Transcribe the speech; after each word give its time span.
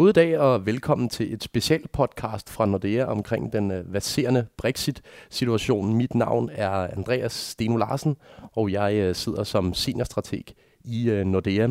God 0.00 0.12
dag 0.12 0.38
og 0.38 0.66
velkommen 0.66 1.08
til 1.08 1.32
et 1.32 1.42
specielt 1.42 1.92
podcast 1.92 2.50
fra 2.50 2.66
Nordea 2.66 3.04
omkring 3.04 3.52
den 3.52 3.70
uh, 3.70 3.92
verserende 3.92 4.46
Brexit-situation. 4.56 5.94
Mit 5.96 6.14
navn 6.14 6.50
er 6.52 6.70
Andreas 6.70 7.32
Steno 7.32 7.76
Larsen, 7.76 8.16
og 8.52 8.72
jeg 8.72 9.08
uh, 9.08 9.14
sidder 9.14 9.44
som 9.44 9.74
seniorstrateg 9.74 10.44
i 10.84 11.10
uh, 11.10 11.26
Nordea. 11.26 11.68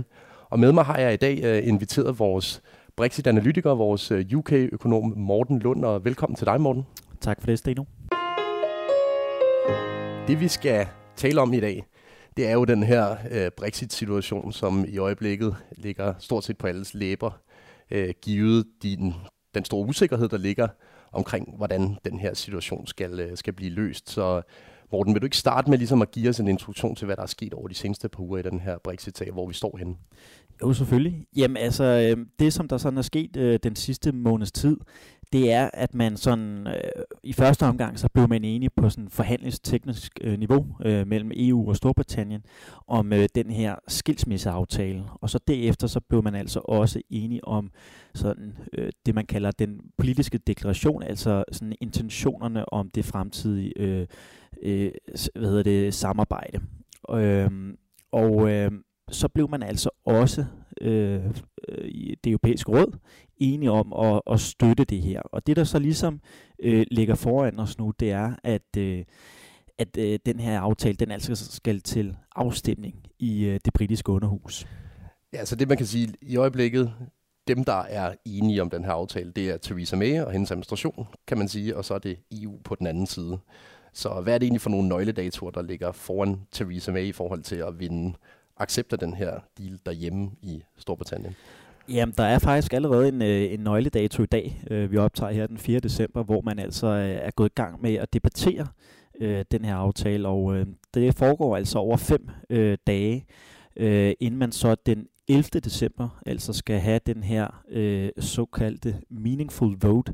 Og 0.50 0.60
med 0.60 0.72
mig 0.72 0.86
har 0.86 0.98
jeg 0.98 1.14
i 1.14 1.18
dag 1.18 1.60
uh, 1.62 1.68
inviteret 1.68 2.20
vores 2.20 2.62
Brexit-analytiker, 2.98 3.72
vores 3.76 4.12
uh, 4.12 4.20
UK-økonom 4.36 5.14
Morten 5.18 5.60
Lund, 5.60 5.86
og 5.86 6.06
velkommen 6.06 6.36
til 6.36 6.48
dig, 6.48 6.62
Morten. 6.62 6.86
Tak 7.22 7.42
for 7.42 7.48
det, 7.48 7.60
Steno. 7.60 7.84
Det 10.28 10.40
vi 10.40 10.48
skal 10.48 10.88
tale 11.16 11.42
om 11.42 11.54
i 11.54 11.60
dag, 11.60 11.86
det 12.38 12.48
er 12.48 12.54
jo 12.54 12.66
den 12.66 12.84
her 12.84 13.12
uh, 13.12 13.52
Brexit-situation, 13.58 14.52
som 14.52 14.86
i 14.88 14.98
øjeblikket 14.98 15.56
ligger 15.78 16.14
stort 16.20 16.44
set 16.44 16.58
på 16.58 16.68
alles 16.68 16.94
læber 16.94 17.32
øh, 17.92 18.14
givet 18.22 18.66
din, 18.84 19.14
den 19.56 19.66
store 19.66 19.88
usikkerhed, 19.88 20.30
der 20.30 20.38
ligger 20.38 20.68
omkring, 21.12 21.58
hvordan 21.58 21.98
den 22.06 22.20
her 22.20 22.34
situation 22.34 22.88
skal, 22.88 23.20
øh, 23.20 23.38
skal 23.38 23.54
blive 23.54 23.72
løst. 23.72 24.10
Så 24.10 24.42
Morten, 24.92 25.14
vil 25.14 25.22
du 25.22 25.26
ikke 25.26 25.38
starte 25.38 25.70
med 25.70 25.78
ligesom 25.78 26.02
at 26.02 26.12
give 26.12 26.30
os 26.30 26.40
en 26.40 26.48
introduktion 26.48 26.96
til, 26.96 27.06
hvad 27.06 27.16
der 27.16 27.22
er 27.22 27.28
sket 27.28 27.54
over 27.54 27.68
de 27.68 27.76
seneste 27.76 28.10
par 28.10 28.24
uger 28.24 28.38
i 28.38 28.42
den 28.42 28.60
her 28.60 28.78
Brexit-sag, 28.84 29.32
hvor 29.32 29.48
vi 29.48 29.54
står 29.54 29.78
henne? 29.78 29.96
Jo, 30.62 30.74
selvfølgelig. 30.74 31.26
Jamen 31.36 31.58
altså, 31.58 31.84
øh, 31.84 32.26
det 32.40 32.54
som 32.54 32.68
der 32.68 32.78
sådan 32.78 32.98
er 32.98 33.02
sket 33.02 33.38
øh, 33.38 33.60
den 33.64 33.76
sidste 33.76 34.12
måneds 34.12 34.52
tid, 34.52 34.78
det 35.34 35.52
er, 35.52 35.70
at 35.74 35.96
man 35.96 36.18
sådan 36.18 36.68
øh, 36.68 36.74
i 37.24 37.34
første 37.34 37.66
omgang, 37.66 38.00
så 38.00 38.10
blev 38.14 38.30
man 38.30 38.44
enige 38.44 38.70
på 38.70 38.90
sådan 38.90 39.10
forhandlingsteknisk 39.10 40.20
øh, 40.22 40.40
niveau 40.40 40.68
øh, 40.86 41.08
mellem 41.08 41.32
EU 41.36 41.70
og 41.70 41.76
Storbritannien 41.76 42.42
om 42.88 43.14
øh, 43.14 43.30
den 43.36 43.50
her 43.50 43.76
skilsmisseaftale. 43.88 45.04
Og 45.22 45.30
så 45.30 45.40
derefter 45.48 45.88
så 45.88 46.00
blev 46.00 46.24
man 46.24 46.36
altså 46.36 46.60
også 46.60 47.02
enige 47.10 47.46
om 47.46 47.72
sådan 48.14 48.58
øh, 48.74 48.92
det, 49.06 49.16
man 49.16 49.26
kalder 49.26 49.52
den 49.52 49.80
politiske 49.98 50.38
deklaration, 50.38 51.04
altså 51.04 51.44
sådan 51.52 51.76
intentionerne 51.82 52.74
om 52.74 52.90
det 52.90 53.06
fremtidige 53.06 53.74
øh, 53.78 54.08
øh, 54.64 54.92
hvad 55.36 55.50
hedder 55.50 55.64
det, 55.64 55.94
samarbejde. 55.94 56.60
Øh, 57.10 57.50
og 58.12 58.52
øh, 58.52 58.72
så 59.12 59.28
blev 59.28 59.50
man 59.50 59.64
altså 59.64 59.90
også 60.06 60.46
øh, 60.82 61.26
øh 61.68 61.90
det 62.24 62.32
europæiske 62.32 62.72
råd 62.72 62.98
enige 63.38 63.72
om 63.72 63.94
at, 63.94 64.22
at 64.32 64.40
støtte 64.40 64.84
det 64.84 65.02
her. 65.02 65.22
Og 65.22 65.48
det, 65.48 65.56
der 65.56 65.64
så 65.64 65.80
ligesom 65.80 66.22
øh, 66.60 66.86
ligger 66.92 67.16
foran 67.16 67.60
os 67.60 67.78
nu, 67.78 67.94
det 68.00 68.12
er, 68.12 68.36
at, 68.44 68.78
øh, 68.78 69.06
at 69.78 69.98
øh, 69.98 70.20
den 70.26 70.40
her 70.40 70.60
aftale, 70.60 70.96
den 70.96 71.12
altså 71.12 71.52
skal 71.52 71.82
til 71.82 72.16
afstemning 72.36 72.96
i 73.20 73.46
øh, 73.46 73.60
det 73.66 73.74
britiske 73.74 74.12
underhus. 74.12 74.68
Ja, 75.34 75.46
så 75.46 75.56
det 75.56 75.68
man 75.68 75.78
kan 75.78 75.86
sige 75.86 76.14
i 76.22 76.36
øjeblikket, 76.36 76.94
dem 77.48 77.64
der 77.64 77.82
er 77.82 78.14
enige 78.26 78.62
om 78.62 78.70
den 78.70 78.84
her 78.84 78.92
aftale, 78.92 79.32
det 79.32 79.50
er 79.50 79.58
Theresa 79.58 79.96
May 79.96 80.22
og 80.22 80.32
hendes 80.32 80.52
administration, 80.52 81.08
kan 81.28 81.38
man 81.38 81.48
sige, 81.48 81.78
og 81.78 81.86
så 81.86 81.94
er 81.94 82.00
det 82.00 82.18
EU 82.32 82.60
på 82.64 82.76
den 82.76 82.88
anden 82.88 83.08
side. 83.08 83.40
Så 83.94 84.22
hvad 84.24 84.34
er 84.34 84.38
det 84.38 84.46
egentlig 84.46 84.62
for 84.62 84.70
nogle 84.70 84.88
nøgledatoer, 84.88 85.52
der 85.52 85.62
ligger 85.62 85.92
foran 85.92 86.42
Theresa 86.52 86.92
May 86.92 87.04
i 87.04 87.12
forhold 87.12 87.44
til 87.44 87.56
at 87.56 87.80
vinde 87.80 88.14
accepter 88.60 88.98
den 88.98 89.14
her 89.14 89.40
deal 89.58 89.80
derhjemme 89.86 90.32
i 90.42 90.64
Storbritannien? 90.78 91.36
Jamen, 91.90 92.14
der 92.18 92.24
er 92.24 92.40
faktisk 92.40 92.74
allerede 92.74 93.08
en, 93.08 93.22
øh, 93.22 93.54
en 93.54 93.60
nøgledato 93.60 94.24
i 94.24 94.26
dag, 94.26 94.64
øh, 94.72 94.92
vi 94.92 94.98
optager 94.98 95.32
her 95.32 95.48
den 95.48 95.58
4. 95.58 95.80
december, 95.80 96.24
hvor 96.24 96.42
man 96.42 96.60
altså 96.60 96.88
øh, 96.88 97.10
er 97.10 97.32
gået 97.32 97.50
i 97.50 97.56
gang 97.56 97.82
med 97.82 97.94
at 97.94 98.14
debattere 98.14 98.68
øh, 99.22 99.46
den 99.52 99.66
her 99.66 99.76
aftale, 99.76 100.28
og 100.28 100.56
øh, 100.56 100.66
det 100.94 101.16
foregår 101.16 101.58
altså 101.58 101.80
over 101.80 101.98
fem 101.98 102.30
øh, 102.50 102.78
dage, 102.88 103.26
øh, 103.76 104.14
inden 104.20 104.40
man 104.40 104.52
så 104.52 104.76
den 104.86 105.08
11. 105.28 105.44
december 105.44 106.22
altså 106.26 106.54
skal 106.54 106.80
have 106.80 107.00
den 107.06 107.24
her 107.24 107.64
øh, 107.70 108.10
såkaldte 108.20 109.02
meaningful 109.10 109.78
vote 109.82 110.14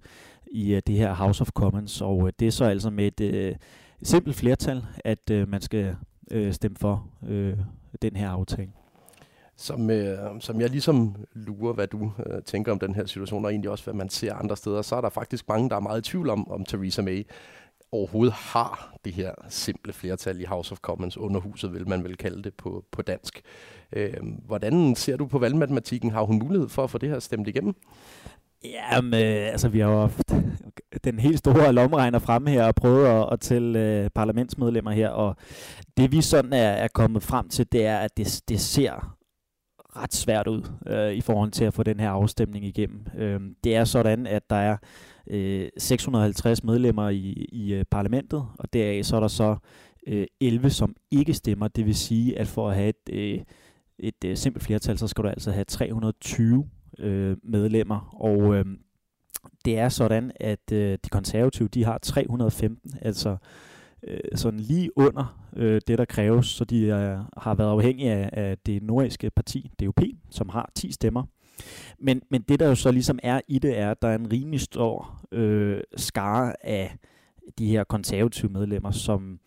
i 0.51 0.73
øh, 0.73 0.81
det 0.87 0.95
her 0.95 1.13
House 1.13 1.41
of 1.41 1.49
Commons, 1.49 2.01
og 2.01 2.27
øh, 2.27 2.33
det 2.39 2.47
er 2.47 2.51
så 2.51 2.65
altså 2.65 2.89
med 2.89 3.07
et 3.07 3.33
øh, 3.33 3.55
simpelt 4.03 4.35
flertal, 4.35 4.85
at 5.05 5.29
øh, 5.31 5.49
man 5.49 5.61
skal 5.61 5.95
øh, 6.31 6.53
stemme 6.53 6.77
for 6.77 7.07
øh, 7.27 7.57
den 8.01 8.15
her 8.15 8.29
aftale. 8.29 8.71
Som, 9.57 9.89
øh, 9.89 10.17
som 10.39 10.61
jeg 10.61 10.69
ligesom 10.69 11.15
lurer, 11.33 11.73
hvad 11.73 11.87
du 11.87 12.11
øh, 12.25 12.41
tænker 12.41 12.71
om 12.71 12.79
den 12.79 12.95
her 12.95 13.05
situation, 13.05 13.45
og 13.45 13.51
egentlig 13.51 13.71
også, 13.71 13.83
hvad 13.83 13.93
man 13.93 14.09
ser 14.09 14.33
andre 14.33 14.57
steder, 14.57 14.81
så 14.81 14.95
er 14.95 15.01
der 15.01 15.09
faktisk 15.09 15.47
mange, 15.47 15.69
der 15.69 15.75
er 15.75 15.79
meget 15.79 16.07
i 16.07 16.11
tvivl 16.11 16.29
om, 16.29 16.51
om 16.51 16.65
Theresa 16.65 17.01
May 17.01 17.23
overhovedet 17.95 18.33
har 18.33 18.95
det 19.05 19.13
her 19.13 19.31
simple 19.49 19.93
flertal 19.93 20.41
i 20.41 20.43
House 20.43 20.71
of 20.71 20.77
Commons 20.77 21.17
underhuset, 21.17 21.73
vil 21.73 21.89
man 21.89 22.03
vel 22.03 22.17
kalde 22.17 22.43
det 22.43 22.53
på, 22.53 22.85
på 22.91 23.01
dansk. 23.01 23.41
Øh, 23.93 24.13
hvordan 24.45 24.95
ser 24.95 25.17
du 25.17 25.25
på 25.25 25.39
valgmatematikken? 25.39 26.11
Har 26.11 26.23
hun 26.23 26.39
mulighed 26.39 26.69
for 26.69 26.83
at 26.83 26.89
få 26.89 26.97
det 26.97 27.09
her 27.09 27.19
stemt 27.19 27.47
igennem? 27.47 27.75
Jamen, 28.63 29.13
øh, 29.13 29.51
altså 29.51 29.69
vi 29.69 29.79
har 29.79 29.91
jo 29.91 29.99
haft 29.99 30.33
den 31.05 31.19
helt 31.19 31.37
store 31.37 31.73
lomregner 31.73 32.19
frem 32.19 32.45
her 32.45 32.63
og 32.65 32.75
prøvet 32.75 33.05
at, 33.05 33.29
at 33.31 33.39
tælle 33.39 33.79
øh, 33.79 34.09
parlamentsmedlemmer 34.09 34.91
her, 34.91 35.09
og 35.09 35.35
det 35.97 36.11
vi 36.11 36.21
sådan 36.21 36.53
er, 36.53 36.69
er 36.69 36.87
kommet 36.87 37.23
frem 37.23 37.49
til, 37.49 37.71
det 37.71 37.85
er, 37.85 37.97
at 37.97 38.17
det, 38.17 38.41
det 38.49 38.59
ser 38.59 39.15
ret 39.95 40.13
svært 40.13 40.47
ud 40.47 40.61
øh, 40.87 41.13
i 41.13 41.21
forhold 41.21 41.51
til 41.51 41.65
at 41.65 41.73
få 41.73 41.83
den 41.83 41.99
her 41.99 42.09
afstemning 42.09 42.65
igennem. 42.65 43.05
Øh, 43.17 43.39
det 43.63 43.75
er 43.75 43.83
sådan, 43.83 44.27
at 44.27 44.49
der 44.49 44.55
er 44.55 44.77
øh, 45.29 45.69
650 45.77 46.63
medlemmer 46.63 47.09
i, 47.09 47.47
i 47.51 47.73
øh, 47.73 47.85
parlamentet, 47.91 48.45
og 48.59 48.73
deraf 48.73 49.03
så 49.03 49.15
er 49.15 49.19
der 49.19 49.27
så 49.27 49.55
øh, 50.07 50.27
11, 50.41 50.69
som 50.69 50.95
ikke 51.11 51.33
stemmer. 51.33 51.67
Det 51.67 51.85
vil 51.85 51.95
sige, 51.95 52.39
at 52.39 52.47
for 52.47 52.69
at 52.69 52.75
have 52.75 52.89
et, 52.89 53.09
øh, 53.13 53.39
et 53.99 54.25
øh, 54.25 54.37
simpelt 54.37 54.63
flertal, 54.63 54.97
så 54.97 55.07
skal 55.07 55.23
du 55.23 55.29
altså 55.29 55.51
have 55.51 55.65
320 55.65 56.69
øh, 56.99 57.37
medlemmer, 57.43 58.15
og 58.21 58.55
øh, 58.55 58.65
det 59.65 59.77
er 59.77 59.89
sådan, 59.89 60.31
at 60.39 60.71
øh, 60.71 60.97
de 61.03 61.09
konservative, 61.09 61.67
de 61.67 61.83
har 61.83 61.97
315, 61.97 62.93
altså 63.01 63.37
øh, 64.07 64.19
sådan 64.35 64.59
lige 64.59 64.97
under 64.97 65.47
øh, 65.55 65.81
det, 65.87 65.97
der 65.97 66.05
kræves, 66.05 66.47
så 66.47 66.65
de 66.65 66.81
øh, 66.81 67.17
har 67.37 67.55
været 67.55 67.69
afhængige 67.69 68.11
af, 68.11 68.29
af 68.33 68.57
det 68.57 68.83
nordiske 68.83 69.29
parti, 69.29 69.71
DUP, 69.79 70.01
som 70.29 70.49
har 70.49 70.71
10 70.75 70.91
stemmer. 70.91 71.23
Men, 71.99 72.21
men 72.29 72.41
det, 72.41 72.59
der 72.59 72.67
jo 72.67 72.75
så 72.75 72.91
ligesom 72.91 73.19
er 73.23 73.41
i 73.47 73.59
det, 73.59 73.79
er, 73.79 73.91
at 73.91 74.01
der 74.01 74.07
er 74.07 74.15
en 74.15 74.31
rimelig 74.31 74.61
stor 74.61 75.21
øh, 75.31 75.81
skare 75.97 76.65
af 76.65 76.97
de 77.57 77.67
her 77.67 77.83
konservative 77.83 78.51
medlemmer, 78.51 78.91
som 78.91 79.39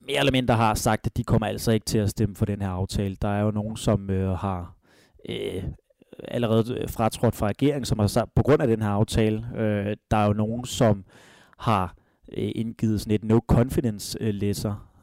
mere 0.00 0.18
eller 0.18 0.32
mindre 0.32 0.54
har 0.54 0.74
sagt, 0.74 1.06
at 1.06 1.16
de 1.16 1.24
kommer 1.24 1.46
altså 1.46 1.72
ikke 1.72 1.86
til 1.86 1.98
at 1.98 2.10
stemme 2.10 2.36
for 2.36 2.44
den 2.44 2.62
her 2.62 2.68
aftale. 2.68 3.16
Der 3.22 3.28
er 3.28 3.42
jo 3.42 3.50
nogen, 3.50 3.76
som 3.76 4.10
øh, 4.10 4.30
har 4.30 4.76
øh, 5.28 5.64
allerede 6.28 6.88
fratrådt 6.88 7.36
fra 7.36 7.46
regeringen, 7.46 7.84
som 7.84 7.98
har 7.98 8.06
sagt, 8.06 8.34
på 8.34 8.42
grund 8.42 8.62
af 8.62 8.68
den 8.68 8.82
her 8.82 8.88
aftale, 8.88 9.46
øh, 9.56 9.96
der 10.10 10.16
er 10.16 10.26
jo 10.26 10.32
nogen, 10.32 10.64
som 10.64 11.04
har 11.58 11.94
øh, 12.36 12.50
indgivet 12.54 13.00
sådan 13.00 13.14
et 13.14 13.24
no 13.24 13.40
confidence 13.48 14.18
øh, 14.20 14.34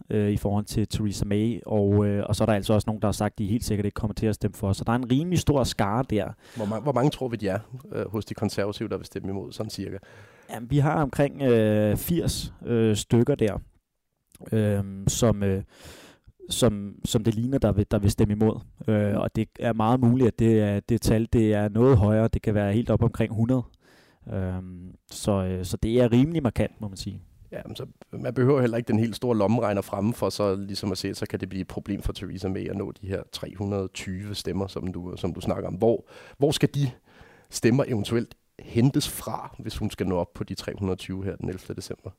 øh, 0.10 0.30
i 0.32 0.38
forhold 0.38 0.66
til 0.66 0.88
Theresa 0.88 1.26
May, 1.26 1.60
og, 1.66 2.06
øh, 2.06 2.24
og 2.26 2.36
så 2.36 2.44
er 2.44 2.46
der 2.46 2.54
altså 2.54 2.74
også 2.74 2.86
nogen, 2.88 3.02
der 3.02 3.08
har 3.08 3.12
sagt, 3.12 3.34
at 3.34 3.40
de 3.40 3.48
helt 3.48 3.66
sikkert 3.66 3.86
ikke 3.86 3.96
kommer 3.96 4.14
til 4.14 4.26
at 4.26 4.36
stemme 4.36 4.56
for. 4.56 4.74
Så 4.74 4.84
der 4.84 4.92
er 4.92 4.96
en 4.96 5.12
rimelig 5.12 5.40
stor 5.40 5.64
skare 5.64 6.06
der. 6.10 6.28
Hvor, 6.56 6.66
mange, 6.66 6.84
hvor 6.84 6.94
mange 6.94 7.10
tror 7.10 7.28
vi, 7.28 7.36
de 7.36 7.48
er 7.48 7.60
øh, 7.92 8.12
hos 8.12 8.26
de 8.26 8.34
konservative, 8.34 8.90
der 8.90 8.98
vil 8.98 9.06
stemme 9.06 9.30
imod, 9.30 9.52
sådan 9.52 9.70
cirka? 9.70 9.98
Jamen, 10.50 10.72
vi 10.72 10.78
har 10.78 11.02
omkring 11.02 11.42
øh, 11.42 11.98
80 11.98 12.54
øh, 12.66 12.96
stykker 12.96 13.36
der, 13.36 13.58
øh, 14.52 14.84
som... 15.08 15.44
Øh, 15.44 15.64
som, 16.50 16.96
som 17.06 17.24
det 17.24 17.36
ligner, 17.36 17.58
der 17.58 17.72
vil, 17.72 17.86
der 17.92 18.00
vil 18.00 18.12
stemme 18.12 18.32
imod. 18.32 18.60
Øh, 18.88 19.18
og 19.18 19.36
det 19.36 19.50
er 19.60 19.74
meget 19.74 20.00
muligt, 20.00 20.28
at 20.28 20.40
det, 20.40 20.62
er, 20.62 20.80
det 20.80 21.02
tal 21.02 21.28
det 21.34 21.54
er 21.54 21.70
noget 21.70 21.98
højere. 21.98 22.28
Det 22.28 22.42
kan 22.42 22.54
være 22.54 22.74
helt 22.74 22.90
op 22.90 23.04
omkring 23.04 23.32
100. 23.32 23.64
Øhm, 24.34 24.88
øh, 24.88 24.94
så, 25.12 25.60
så 25.64 25.78
det 25.78 26.02
er 26.02 26.12
rimelig 26.12 26.44
markant, 26.44 26.82
må 26.82 26.88
man 26.88 26.98
sige. 26.98 27.22
Ja, 27.52 27.62
så 27.76 27.86
man 28.12 28.34
behøver 28.34 28.62
heller 28.62 28.78
ikke 28.78 28.88
den 28.88 29.00
helt 29.00 29.16
store 29.16 29.38
lommeregner 29.38 29.82
fremme 29.82 30.14
for 30.14 30.30
så 30.30 30.56
ligesom 30.56 30.92
at 30.92 30.98
se, 30.98 31.16
så 31.16 31.26
kan 31.26 31.40
det 31.40 31.50
blive 31.50 31.62
et 31.62 31.68
problem 31.68 32.02
for 32.02 32.14
Theresa 32.14 32.48
May 32.48 32.70
at 32.70 32.76
nå 32.76 32.92
de 32.92 33.08
her 33.08 33.24
320 33.32 34.36
stemmer, 34.36 34.68
som 34.68 34.94
du, 34.94 35.14
som 35.18 35.34
du 35.34 35.42
snakker 35.42 35.68
om. 35.68 35.74
Hvor, 35.74 36.10
hvor 36.38 36.52
skal 36.52 36.70
de 36.76 36.92
stemmer 37.50 37.84
eventuelt 37.88 38.36
hentes 38.60 39.10
fra, 39.10 39.56
hvis 39.60 39.78
hun 39.78 39.90
skal 39.90 40.08
nå 40.08 40.18
op 40.18 40.34
på 40.34 40.44
de 40.44 40.56
320 40.56 41.24
her 41.24 41.36
den 41.36 41.50
11. 41.50 41.74
december? 41.76 42.12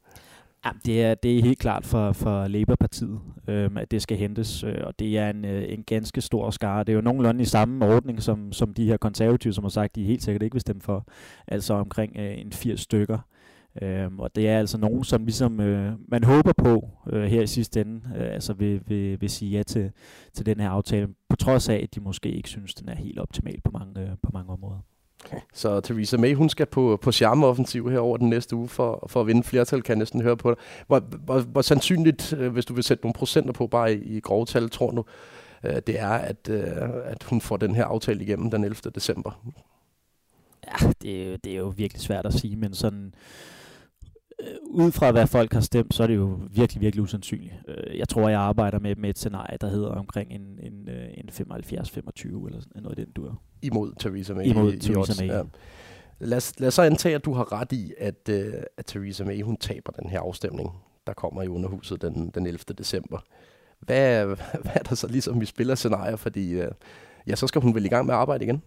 Ja, 0.65 0.71
det 0.87 1.03
er, 1.03 1.15
det 1.15 1.39
er 1.39 1.43
helt 1.43 1.59
klart 1.59 1.87
for, 1.87 2.13
for 2.13 2.49
Labour-partiet, 2.49 3.21
øhm, 3.49 3.77
at 3.77 3.91
det 3.91 4.03
skal 4.03 4.17
hentes, 4.17 4.65
øh, 4.65 4.77
og 4.83 4.99
det 4.99 5.19
er 5.19 5.31
en, 5.31 5.45
øh, 5.45 5.73
en 5.73 5.83
ganske 5.83 6.21
stor 6.21 6.51
skare. 6.51 6.85
Det 6.85 6.89
er 6.93 6.95
jo 6.95 7.01
nogenlunde 7.01 7.43
i 7.43 7.45
samme 7.45 7.87
ordning, 7.87 8.23
som, 8.23 8.53
som 8.53 8.75
de 8.75 8.87
her 8.87 8.97
konservative, 8.97 9.53
som 9.53 9.65
har 9.65 9.69
sagt, 9.69 9.97
de 9.97 10.05
helt 10.05 10.23
sikkert 10.23 10.43
ikke 10.43 10.55
vil 10.55 10.61
stemme 10.61 10.83
for, 10.83 11.07
altså 11.49 11.75
omkring 11.75 12.17
øh, 12.19 12.39
en 12.39 12.53
80 12.53 12.81
stykker. 12.81 13.19
Øhm, 13.83 14.21
og 14.21 14.37
det 14.37 14.49
er 14.49 14.59
altså 14.59 14.79
nogen, 14.79 15.05
som 15.05 15.25
ligesom 15.25 15.61
øh, 15.61 15.93
man 16.09 16.25
håber 16.25 16.53
på 16.53 16.89
øh, 17.13 17.23
her 17.25 17.43
i 17.43 17.47
sidste 17.47 17.81
ende, 17.81 18.01
øh, 18.17 18.35
altså 18.35 18.53
vil, 18.53 18.81
vil, 18.87 19.21
vil 19.21 19.31
sige 19.31 19.51
ja 19.51 19.63
til, 19.63 19.91
til 20.35 20.47
den 20.47 20.61
her 20.61 20.71
aftale, 20.71 21.09
på 21.29 21.37
trods 21.37 21.69
af, 21.69 21.81
at 21.83 21.95
de 21.95 22.01
måske 22.01 22.31
ikke 22.31 22.49
synes, 22.49 22.75
den 22.75 22.89
er 22.89 22.95
helt 22.95 23.19
optimal 23.19 23.61
på 23.65 23.71
mange, 23.71 24.01
øh, 24.01 24.09
på 24.23 24.31
mange 24.33 24.53
områder. 24.53 24.81
Så 25.55 25.81
Theresa 25.81 26.17
May, 26.17 26.35
hun 26.35 26.49
skal 26.49 26.67
på, 26.67 26.99
på 27.03 27.13
charmeoffensiv 27.13 27.91
her 27.91 27.99
over 27.99 28.17
den 28.17 28.29
næste 28.29 28.57
uge 28.57 28.69
for, 28.69 29.07
for 29.11 29.21
at 29.21 29.27
vinde 29.27 29.43
flertal, 29.43 29.83
kan 29.83 29.93
jeg 29.93 29.99
næsten 29.99 30.23
høre 30.23 30.37
på 30.37 30.51
dig. 30.51 30.59
Hvor, 30.87 31.01
hvor, 31.01 31.41
hvor 31.41 31.63
sandsynligt, 31.63 32.33
øh, 32.33 32.53
hvis 32.53 32.67
du 32.67 32.75
vil 32.75 32.85
sætte 32.85 33.05
nogle 33.05 33.15
procenter 33.15 33.53
på, 33.53 33.67
bare 33.67 33.95
i, 33.95 34.17
i 34.17 34.21
grove 34.21 34.47
tal, 34.47 34.71
tror 34.71 34.91
du, 34.91 35.05
øh, 35.65 35.77
det 35.87 36.01
er, 36.01 36.11
at, 36.11 36.49
øh, 36.51 36.65
at 37.05 37.23
hun 37.23 37.41
får 37.41 37.57
den 37.57 37.75
her 37.75 37.85
aftale 37.85 38.23
igennem 38.23 38.51
den 38.51 38.65
11. 38.65 38.91
december? 38.95 39.43
Ja, 40.67 40.89
det, 41.03 41.45
det 41.45 41.53
er 41.53 41.57
jo 41.59 41.73
virkelig 41.77 42.03
svært 42.03 42.27
at 42.27 42.35
sige, 42.35 42.57
men 42.57 42.75
sådan 42.75 43.15
ud 44.71 44.93
fra 44.93 45.11
hvad 45.11 45.27
folk 45.27 45.53
har 45.53 45.61
stemt, 45.61 45.95
så 45.95 46.03
er 46.03 46.07
det 46.07 46.17
jo 46.17 46.39
virkelig, 46.51 46.81
virkelig 46.81 47.03
usandsynligt. 47.03 47.55
Øh, 47.69 47.99
jeg 47.99 48.09
tror, 48.09 48.29
jeg 48.29 48.41
arbejder 48.41 48.79
med, 48.79 48.97
med 48.97 49.11
et 49.11 49.19
scenarie, 49.19 49.59
der 49.61 49.69
hedder 49.69 49.89
omkring 49.89 50.33
en, 50.33 50.59
en, 50.63 50.89
øh, 50.89 51.09
en 51.15 51.29
75-25 51.29 52.47
eller 52.47 52.61
noget 52.75 52.99
i 52.99 53.05
den 53.05 53.13
dur. 53.13 53.41
Imod 53.63 53.93
Theresa 54.01 54.35
May. 54.35 54.45
Imod 54.45 54.73
Theresa 54.73 55.25
May. 55.25 55.33
Ja. 55.33 55.43
Lad 56.21 56.37
os, 56.37 56.53
lad 56.59 56.69
os 56.69 56.75
så 56.75 56.83
antage, 56.83 57.15
at 57.15 57.25
du 57.25 57.33
har 57.33 57.53
ret 57.53 57.73
i, 57.73 57.93
at, 57.99 58.29
at 58.77 58.87
Theresa 58.87 59.25
May 59.25 59.43
hun 59.43 59.57
taber 59.57 59.93
den 59.93 60.11
her 60.11 60.21
afstemning, 60.21 60.71
der 61.07 61.13
kommer 61.13 61.43
i 61.43 61.49
underhuset 61.49 62.03
den, 62.03 62.31
den 62.35 62.47
11. 62.47 62.59
december. 62.79 63.19
Hvad, 63.81 64.27
hvad 64.63 64.73
er 64.75 64.83
der 64.89 64.95
så 64.95 65.07
ligesom, 65.07 65.41
vi 65.41 65.47
spiller 65.47 65.75
scenarier? 65.75 66.17
Fordi 66.17 66.61
ja, 67.27 67.37
så 67.37 67.47
skal 67.47 67.61
hun 67.61 67.75
vel 67.75 67.85
i 67.85 67.89
gang 67.89 68.07
med 68.07 68.15
at 68.15 68.21
arbejde 68.21 68.45
igen? 68.45 68.63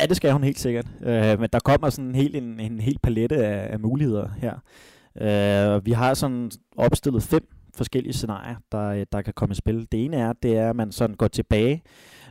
Ja, 0.00 0.06
det 0.06 0.16
skal 0.16 0.32
hun 0.32 0.44
helt 0.44 0.58
sikkert. 0.58 0.86
Øh, 1.02 1.40
men 1.40 1.48
der 1.52 1.58
kommer 1.64 1.90
sådan 1.90 2.14
en 2.14 2.34
en, 2.34 2.60
en 2.60 2.80
hel 2.80 2.98
palette 3.02 3.36
af, 3.36 3.72
af 3.72 3.80
muligheder 3.80 4.28
her. 4.38 4.54
Øh, 5.20 5.86
vi 5.86 5.92
har 5.92 6.14
sådan 6.14 6.50
opstillet 6.76 7.22
fem 7.22 7.48
forskellige 7.76 8.12
scenarier, 8.12 8.56
der, 8.72 9.04
der 9.04 9.22
kan 9.22 9.34
komme 9.34 9.52
i 9.52 9.56
spil. 9.56 9.88
Det 9.92 10.04
ene 10.04 10.16
er, 10.16 10.32
det 10.32 10.56
er, 10.56 10.70
at 10.70 10.76
man 10.76 10.92
sådan 10.92 11.16
går 11.16 11.28
tilbage 11.28 11.82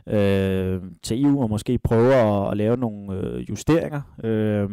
øh, 0.06 0.82
til 1.02 1.24
EU 1.24 1.42
og 1.42 1.50
måske 1.50 1.78
prøver 1.78 2.14
at, 2.14 2.50
at 2.50 2.56
lave 2.56 2.76
nogle 2.76 3.14
øh, 3.14 3.50
justeringer, 3.50 4.02
øh, 4.24 4.70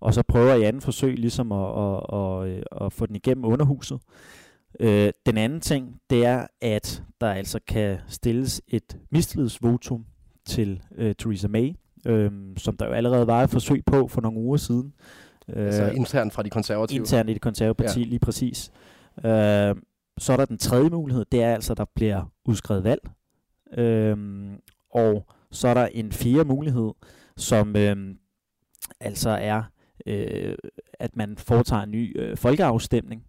og 0.00 0.14
så 0.14 0.22
prøver 0.22 0.54
i 0.54 0.62
anden 0.62 0.82
forsøg 0.82 1.18
ligesom 1.18 1.52
at, 1.52 1.68
at, 1.78 2.02
at, 2.12 2.48
øh, 2.48 2.62
at 2.86 2.92
få 2.92 3.06
den 3.06 3.16
igennem 3.16 3.44
underhuset. 3.44 4.00
Øh, 4.80 5.12
den 5.26 5.38
anden 5.38 5.60
ting, 5.60 6.00
det 6.10 6.24
er, 6.24 6.46
at 6.60 7.02
der 7.20 7.30
altså 7.30 7.60
kan 7.68 7.98
stilles 8.08 8.62
et 8.68 8.98
mistillidsvotum 9.10 10.04
til 10.46 10.82
øh, 10.96 11.14
Theresa 11.14 11.48
May, 11.48 11.72
øh, 12.06 12.30
som 12.56 12.76
der 12.76 12.86
jo 12.86 12.92
allerede 12.92 13.26
var 13.26 13.42
et 13.42 13.50
forsøg 13.50 13.84
på 13.84 14.08
for 14.08 14.20
nogle 14.20 14.38
uger 14.38 14.56
siden. 14.56 14.92
Altså 15.48 15.84
øh, 15.84 15.96
internt 15.96 16.32
fra 16.32 16.42
de 16.42 16.50
konservative? 16.50 16.98
Internt 16.98 17.30
i 17.30 17.32
det 17.32 17.40
konservative 17.42 17.86
parti, 17.86 18.00
ja. 18.00 18.06
lige 18.06 18.18
præcis. 18.18 18.70
Øh, 19.24 19.76
så 20.18 20.32
er 20.32 20.36
der 20.36 20.44
den 20.44 20.58
tredje 20.58 20.90
mulighed, 20.90 21.24
det 21.32 21.42
er 21.42 21.54
altså, 21.54 21.72
at 21.72 21.76
der 21.76 21.84
bliver 21.94 22.32
udskrevet 22.44 22.84
valg. 22.84 23.00
Øhm, 23.76 24.56
og 24.90 25.26
så 25.50 25.68
er 25.68 25.74
der 25.74 25.86
en 25.86 26.12
fjerde 26.12 26.44
mulighed, 26.44 26.90
som 27.36 27.76
øhm, 27.76 28.18
altså 29.00 29.30
er, 29.30 29.62
øh, 30.06 30.54
at 30.92 31.16
man 31.16 31.36
foretager 31.38 31.82
en 31.82 31.90
ny 31.90 32.20
øh, 32.20 32.36
folkeafstemning. 32.36 33.22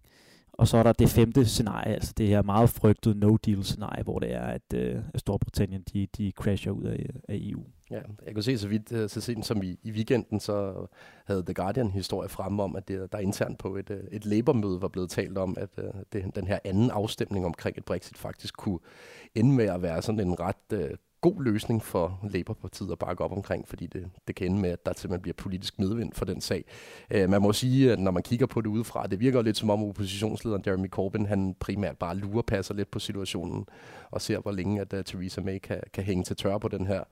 Og 0.52 0.68
så 0.68 0.76
er 0.76 0.82
der 0.82 0.92
det 0.92 1.08
femte 1.08 1.44
scenarie, 1.44 1.94
altså 1.94 2.12
det 2.16 2.28
her 2.28 2.42
meget 2.42 2.70
frygtede 2.70 3.18
no-deal-scenarie, 3.18 4.02
hvor 4.02 4.18
det 4.18 4.34
er, 4.34 4.42
at, 4.42 4.74
øh, 4.74 4.96
at 5.14 5.20
Storbritannien 5.20 5.82
de, 5.92 6.06
de 6.16 6.32
crasher 6.36 6.72
ud 6.72 6.84
af, 6.84 7.06
af 7.28 7.38
EU. 7.40 7.64
Ja, 7.90 8.00
jeg 8.26 8.34
kunne 8.34 8.42
se 8.42 8.58
så 8.58 8.68
vidt, 8.68 8.92
øh, 8.92 9.08
så 9.08 9.20
sent 9.20 9.46
som 9.46 9.62
i, 9.62 9.78
i 9.82 9.90
weekenden, 9.90 10.40
så 10.40 10.86
havde 11.26 11.42
The 11.42 11.54
Guardian 11.54 11.90
historie 11.90 12.28
frem 12.28 12.60
om, 12.60 12.76
at 12.76 12.88
det, 12.88 13.12
der 13.12 13.18
internt 13.18 13.58
på 13.58 13.76
et, 13.76 13.90
øh, 13.90 14.04
et 14.10 14.26
Labour-møde 14.26 14.82
var 14.82 14.88
blevet 14.88 15.10
talt 15.10 15.38
om, 15.38 15.56
at 15.58 15.70
øh, 15.78 15.84
det, 16.12 16.34
den 16.34 16.46
her 16.46 16.58
anden 16.64 16.90
afstemning 16.90 17.46
omkring 17.46 17.78
et 17.78 17.84
Brexit 17.84 18.18
faktisk 18.18 18.56
kunne 18.56 18.78
ende 19.34 19.54
med 19.54 19.64
at 19.64 19.82
være 19.82 20.02
sådan 20.02 20.20
en 20.20 20.40
ret 20.40 20.72
uh, 20.72 20.80
god 21.20 21.42
løsning 21.42 21.82
for 21.82 22.20
Labour-partiet 22.30 22.92
at 22.92 22.98
bakke 22.98 23.24
op 23.24 23.32
omkring, 23.32 23.68
fordi 23.68 23.86
det, 23.86 24.10
det 24.28 24.36
kan 24.36 24.46
ende 24.46 24.60
med, 24.60 24.70
at 24.70 24.86
der 24.86 24.92
simpelthen 24.96 25.22
bliver 25.22 25.34
politisk 25.34 25.78
medvind 25.78 26.12
for 26.12 26.24
den 26.24 26.40
sag. 26.40 26.64
Øh, 27.10 27.30
man 27.30 27.42
må 27.42 27.52
sige, 27.52 27.92
at 27.92 27.98
når 27.98 28.10
man 28.10 28.22
kigger 28.22 28.46
på 28.46 28.60
det 28.60 28.68
udefra, 28.68 29.06
det 29.06 29.20
virker 29.20 29.42
lidt 29.42 29.56
som 29.56 29.70
om 29.70 29.82
oppositionslederen 29.82 30.62
Jeremy 30.66 30.88
Corbyn, 30.88 31.26
han 31.26 31.54
primært 31.60 31.96
bare 31.96 32.16
lurer 32.16 32.42
passer 32.42 32.74
lidt 32.74 32.90
på 32.90 32.98
situationen 32.98 33.66
og 34.10 34.20
ser, 34.20 34.38
hvor 34.38 34.52
længe 34.52 34.80
at 34.80 34.92
uh, 34.92 35.00
Theresa 35.04 35.40
May 35.40 35.58
kan, 35.58 35.80
kan 35.92 36.04
hænge 36.04 36.24
til 36.24 36.36
tør 36.36 36.58
på 36.58 36.68
den 36.68 36.86
her. 36.86 37.04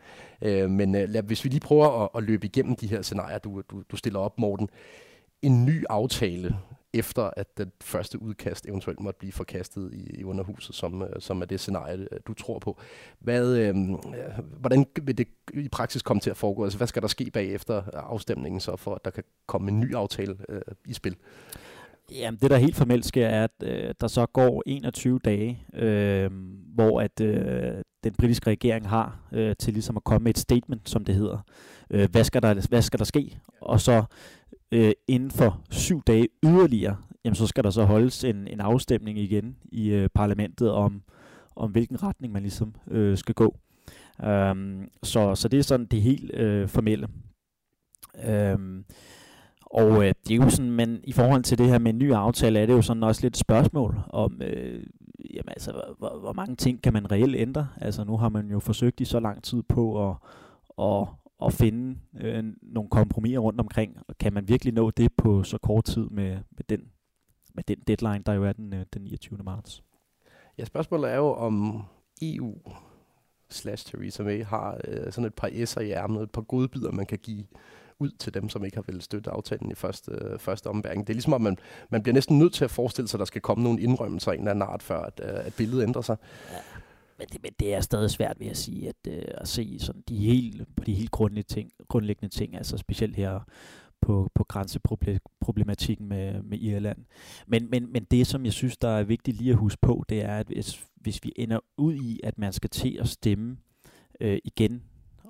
Øh, 0.43 0.71
men 0.71 0.95
uh, 0.95 1.01
lad, 1.09 1.23
hvis 1.23 1.45
vi 1.45 1.49
lige 1.49 1.61
prøver 1.61 2.05
at, 2.05 2.09
at 2.15 2.23
løbe 2.23 2.47
igennem 2.47 2.77
de 2.77 2.87
her 2.87 3.03
scenarier, 3.03 3.39
du, 3.39 3.63
du, 3.71 3.83
du 3.91 3.97
stiller 3.97 4.19
op, 4.19 4.39
Morten. 4.39 4.69
En 5.43 5.65
ny 5.65 5.85
aftale 5.91 6.57
efter 6.99 7.31
at 7.37 7.59
den 7.59 7.73
første 7.81 8.23
udkast 8.23 8.67
eventuelt 8.67 9.01
måtte 9.01 9.19
blive 9.19 9.33
forkastet 9.33 9.91
i, 9.93 10.21
i 10.21 10.25
underhuset, 10.25 10.75
som, 10.75 11.03
øh, 11.03 11.09
som 11.19 11.43
er 11.43 11.47
det 11.47 11.61
scenarie, 11.61 12.09
øh, 12.13 12.21
du 12.27 12.35
tror 12.35 12.59
på. 12.59 12.79
Hvad, 13.19 13.57
øhm, 13.57 13.95
øh, 13.95 13.99
hvordan 14.61 14.87
vil 15.03 15.19
det 15.19 15.29
i 15.55 15.69
praksis 15.69 16.03
komme 16.03 16.21
til 16.21 16.31
at 16.31 16.37
foregå? 16.37 16.65
Altså, 16.65 16.79
hvad 16.79 16.87
skal 16.87 17.03
der 17.03 17.09
ske 17.09 17.31
bagefter 17.31 17.83
afstemningen, 17.93 18.61
så 18.61 18.77
for 18.77 18.95
at 18.95 19.05
der 19.05 19.11
kan 19.11 19.25
komme 19.47 19.71
en 19.71 19.81
ny 19.81 19.95
aftale 19.95 20.37
øh, 20.49 20.61
i 20.85 20.93
spil? 20.93 21.17
Jamen, 22.13 22.39
det 22.43 22.51
der 22.51 22.57
helt 22.57 22.77
formelt 22.77 23.07
sker, 23.07 23.27
er, 23.27 23.45
at 23.45 23.63
øh, 23.63 23.95
der 24.01 24.09
så 24.09 24.27
går 24.27 24.63
21 24.67 25.19
dage, 25.25 25.63
øh, 25.75 26.31
hvor 26.75 27.01
at 27.01 27.21
øh, 27.21 27.83
den 28.05 28.15
britiske 28.19 28.51
regering 28.51 28.89
har 28.89 29.19
øh, 29.33 29.57
til 29.59 29.73
ligesom 29.73 29.97
at 29.97 30.05
komme 30.05 30.25
med 30.25 30.31
et 30.31 30.39
statement, 30.39 30.89
som 30.91 31.05
det 31.05 31.15
hedder. 31.15 31.39
Øh, 31.91 32.11
hvad, 32.11 32.25
skal 32.25 32.43
der, 32.43 32.67
hvad 32.69 32.83
skal 32.83 32.99
der 32.99 33.05
ske? 33.05 33.39
Og 33.61 33.81
så 33.81 34.05
øh, 34.73 34.93
inden 35.09 35.31
for 35.31 35.61
syv 35.71 36.03
dage 36.07 36.29
yderligere, 36.45 36.97
jamen 37.25 37.35
så 37.35 37.47
skal 37.47 37.65
der 37.65 37.71
så 37.71 37.85
holdes 37.85 38.25
en, 38.25 38.49
en 38.49 38.61
afstemning 38.61 39.19
igen 39.19 39.57
i 39.65 39.89
øh, 39.89 40.09
parlamentet 40.15 40.71
om, 40.71 41.03
om 41.57 41.71
hvilken 41.71 42.03
retning 42.03 42.33
man 42.33 42.43
ligesom 42.43 42.75
øh, 42.91 43.19
skal 43.19 43.35
gå. 43.35 43.57
Um, 44.27 44.89
så, 45.03 45.35
så 45.35 45.49
det 45.49 45.59
er 45.59 45.63
sådan 45.63 45.87
det 45.87 46.03
helt 46.03 46.35
øh, 46.35 46.69
formelle. 46.69 47.09
Um, 48.55 48.85
og 49.61 50.07
øh, 50.07 50.15
det 50.29 50.35
er 50.35 50.45
jo 50.45 50.51
sådan, 50.51 50.71
men 50.71 51.01
i 51.05 51.13
forhold 51.13 51.43
til 51.43 51.59
det 51.59 51.67
her 51.67 51.79
med 51.79 51.93
en 51.93 51.99
ny 51.99 52.13
aftale, 52.13 52.59
er 52.59 52.67
det 52.67 52.73
jo 52.73 52.83
sådan 52.83 53.03
også 53.03 53.23
lidt 53.23 53.35
et 53.35 53.41
spørgsmål 53.41 54.01
om, 54.11 54.43
øh, 54.43 54.83
jamen 55.35 55.49
altså, 55.49 55.73
hvor, 55.99 56.19
hvor 56.21 56.33
mange 56.33 56.57
ting 56.57 56.83
kan 56.83 56.93
man 56.93 57.13
reelt 57.13 57.37
ændre? 57.37 57.69
Altså 57.81 58.05
nu 58.05 58.17
har 58.17 58.29
man 58.29 58.51
jo 58.51 58.61
forsøgt 58.61 59.01
i 59.01 59.05
så 59.05 59.21
lang 59.21 59.43
tid 59.43 59.63
på 59.63 60.11
at, 60.11 60.17
at, 60.79 61.09
at 61.45 61.53
finde 61.53 61.99
øh, 62.21 62.45
nogle 62.63 62.91
kompromiser 62.91 63.39
rundt 63.39 63.61
omkring. 63.61 63.97
Og 64.09 64.19
kan 64.19 64.33
man 64.33 64.49
virkelig 64.49 64.75
nå 64.75 64.91
det 64.91 65.13
på 65.17 65.43
så 65.43 65.59
kort 65.59 65.85
tid 65.85 66.09
med, 66.11 66.31
med, 66.31 66.65
den, 66.69 66.81
med 67.55 67.65
den 67.65 67.79
deadline, 67.87 68.23
der 68.27 68.33
jo 68.33 68.45
er 68.45 68.53
den, 68.53 68.73
øh, 68.73 68.87
den 68.95 69.03
29. 69.03 69.39
marts? 69.45 69.83
Ja, 70.59 70.65
spørgsmålet 70.65 71.11
er 71.11 71.17
jo, 71.17 71.33
om 71.33 71.83
EU 72.23 72.55
slash 73.49 73.87
Theresa 73.87 74.23
May 74.23 74.45
har 74.45 74.81
øh, 74.89 75.13
sådan 75.13 75.25
et 75.25 75.35
par 75.35 75.49
S'er 75.49 75.81
i 75.81 75.91
ærmet, 75.91 76.23
et 76.23 76.31
par 76.31 76.43
godbidder, 76.43 76.93
man 76.93 77.07
kan 77.07 77.19
give 77.19 77.45
ud 77.99 78.11
til 78.11 78.35
dem, 78.35 78.49
som 78.49 78.65
ikke 78.65 78.77
har 78.77 78.85
vel 78.87 79.03
støtte 79.03 79.31
aftalen 79.31 79.71
i 79.71 79.75
første, 79.75 80.13
øh, 80.13 80.39
første 80.39 80.67
ombæring. 80.67 81.07
Det 81.07 81.13
er 81.13 81.15
ligesom, 81.15 81.35
at 81.35 81.41
man, 81.41 81.59
man 81.91 82.03
bliver 82.03 82.15
næsten 82.15 82.39
nødt 82.39 82.55
til 82.55 82.65
at 82.65 82.71
forestille 82.71 83.09
sig, 83.09 83.19
at 83.19 83.19
der 83.19 83.25
skal 83.25 83.41
komme 83.41 83.65
nogle 83.65 83.81
indrømmelser 83.81 84.31
af 84.31 84.35
en 84.35 84.41
eller 84.41 84.51
anden 84.51 84.63
art, 84.63 84.83
før 84.83 85.03
at, 85.03 85.21
øh, 85.25 85.47
at 85.47 85.55
billedet 85.55 85.83
ændrer 85.83 86.03
sig. 86.03 86.17
Men 87.19 87.29
det, 87.33 87.43
men 87.43 87.53
det 87.61 87.75
er 87.75 87.81
stadig 87.81 88.11
svært 88.11 88.41
ved 88.41 88.47
at 88.47 88.57
sige, 88.57 88.89
at, 88.89 89.13
øh, 89.13 89.25
at 89.29 89.49
se 89.49 89.79
sådan 89.79 90.03
de 90.09 90.17
helt, 90.17 90.77
på 90.77 90.85
de 90.85 90.95
helt 90.95 91.11
grundlæggende 91.11 91.55
ting, 91.55 91.71
grundlæggende 91.89 92.35
ting, 92.35 92.57
altså 92.57 92.77
specielt 92.77 93.17
her 93.17 93.41
på, 94.01 94.31
på 94.35 94.45
grænseproblematikken 94.45 96.09
med, 96.09 96.43
med 96.43 96.59
Irland. 96.59 96.99
Men, 97.47 97.71
men, 97.71 97.93
men 97.93 98.05
det, 98.05 98.27
som 98.27 98.45
jeg 98.45 98.53
synes, 98.53 98.77
der 98.77 98.89
er 98.89 99.03
vigtigt 99.03 99.37
lige 99.37 99.51
at 99.51 99.57
huske 99.57 99.79
på, 99.83 100.05
det 100.09 100.23
er, 100.23 100.39
at 100.39 100.47
hvis, 100.47 100.85
hvis 100.95 101.25
vi 101.25 101.33
ender 101.37 101.59
ud 101.77 101.95
i, 101.95 102.21
at 102.25 102.39
man 102.39 102.53
skal 102.53 102.71
til 102.71 102.99
at 103.01 103.09
stemme 103.09 103.57
øh, 104.21 104.39
igen 104.45 104.83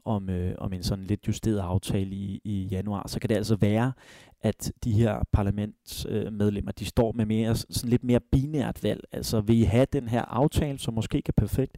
om, 0.06 0.30
øh, 0.30 0.54
om 0.58 0.72
en 0.72 0.82
sådan 0.82 1.04
lidt 1.04 1.28
justeret 1.28 1.58
aftale 1.58 2.10
i, 2.10 2.40
i 2.44 2.62
januar, 2.70 3.08
så 3.08 3.20
kan 3.20 3.28
det 3.28 3.34
altså 3.36 3.56
være, 3.56 3.92
at 4.40 4.72
de 4.84 4.92
her 4.92 5.25
parlamentsmedlemmer, 5.32 6.70
øh, 6.70 6.78
de 6.78 6.84
står 6.84 7.12
med 7.12 7.26
mere, 7.26 7.56
sådan 7.56 7.90
lidt 7.90 8.04
mere 8.04 8.20
binært 8.20 8.82
valg. 8.82 9.00
Altså 9.12 9.40
vil 9.40 9.58
I 9.58 9.62
have 9.62 9.86
den 9.92 10.08
her 10.08 10.22
aftale, 10.22 10.78
som 10.78 10.94
måske 10.94 11.16
ikke 11.16 11.30
er 11.36 11.40
perfekt, 11.40 11.76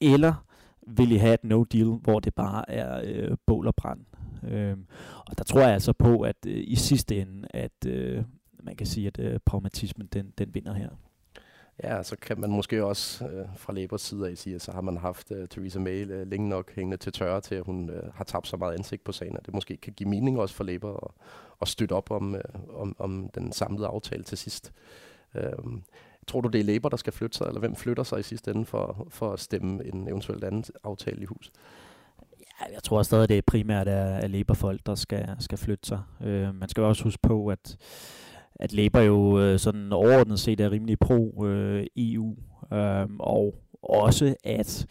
eller 0.00 0.34
vil 0.86 1.12
I 1.12 1.16
have 1.16 1.34
et 1.34 1.44
no 1.44 1.64
deal, 1.64 1.86
hvor 1.86 2.20
det 2.20 2.34
bare 2.34 2.70
er 2.70 3.00
øh, 3.04 3.36
bål 3.46 3.66
og 3.66 3.74
brand. 3.74 4.00
Øh, 4.42 4.76
og 5.26 5.38
der 5.38 5.44
tror 5.44 5.60
jeg 5.60 5.70
altså 5.70 5.92
på, 5.92 6.20
at 6.20 6.36
øh, 6.46 6.64
i 6.66 6.76
sidste 6.76 7.20
ende, 7.20 7.48
at 7.50 7.86
øh, 7.86 8.24
man 8.62 8.76
kan 8.76 8.86
sige, 8.86 9.06
at 9.06 9.18
øh, 9.18 9.40
pragmatismen 9.46 10.06
den, 10.06 10.32
den 10.38 10.54
vinder 10.54 10.74
her. 10.74 10.88
Ja, 11.82 12.02
så 12.02 12.16
kan 12.16 12.40
man 12.40 12.50
måske 12.50 12.84
også 12.84 13.24
øh, 13.24 13.46
fra 13.56 13.72
Labors 13.72 14.02
side 14.02 14.30
af 14.30 14.38
sige, 14.38 14.54
at 14.54 14.62
så 14.62 14.72
har 14.72 14.80
man 14.80 14.96
haft 14.96 15.32
øh, 15.32 15.48
Theresa 15.48 15.78
May 15.78 16.10
øh, 16.10 16.26
længe 16.26 16.48
nok 16.48 16.72
hængende 16.74 16.96
til 16.96 17.12
tørre 17.12 17.40
til, 17.40 17.54
at 17.54 17.64
hun 17.64 17.90
øh, 17.90 18.14
har 18.14 18.24
tabt 18.24 18.48
så 18.48 18.56
meget 18.56 18.74
ansigt 18.74 19.04
på 19.04 19.12
sagen, 19.12 19.36
at 19.36 19.46
det 19.46 19.54
måske 19.54 19.76
kan 19.76 19.92
give 19.92 20.08
mening 20.08 20.40
også 20.40 20.54
for 20.54 20.64
Labour 20.64 21.04
at, 21.04 21.26
at 21.62 21.68
støtte 21.68 21.92
op 21.92 22.10
om, 22.10 22.34
øh, 22.34 22.42
om, 22.74 22.96
om 22.98 23.30
den 23.34 23.52
samlede 23.52 23.86
aftale 23.86 24.24
til 24.24 24.38
sidst. 24.38 24.72
Øh, 25.34 25.52
tror 26.26 26.40
du, 26.40 26.48
det 26.48 26.60
er 26.60 26.64
Labour, 26.64 26.88
der 26.88 26.96
skal 26.96 27.12
flytte 27.12 27.38
sig, 27.38 27.46
eller 27.46 27.60
hvem 27.60 27.76
flytter 27.76 28.02
sig 28.02 28.20
i 28.20 28.22
sidste 28.22 28.50
ende 28.50 28.66
for, 28.66 29.06
for 29.10 29.32
at 29.32 29.40
stemme 29.40 29.84
en 29.84 30.08
eventuelt 30.08 30.44
anden 30.44 30.64
aftale 30.84 31.22
i 31.22 31.24
hus? 31.24 31.52
Ja, 32.60 32.74
jeg 32.74 32.82
tror 32.82 33.02
stadig, 33.02 33.28
det 33.28 33.38
er 33.38 33.42
primært 33.46 33.88
er, 33.88 34.26
Labour-folk, 34.26 34.86
der 34.86 34.94
skal, 34.94 35.36
skal 35.38 35.58
flytte 35.58 35.86
sig. 35.88 36.02
Øh, 36.24 36.54
man 36.54 36.68
skal 36.68 36.82
også 36.82 37.04
huske 37.04 37.22
på, 37.22 37.48
at 37.48 37.76
at 38.60 38.72
Labour 38.72 39.00
jo 39.00 39.40
øh, 39.40 39.58
sådan 39.58 39.92
overordnet 39.92 40.40
set 40.40 40.60
er 40.60 40.70
rimelig 40.70 40.98
pro-EU, 40.98 42.36
øh, 42.72 43.00
øh, 43.00 43.06
og 43.18 43.54
også 43.82 44.34
at 44.44 44.86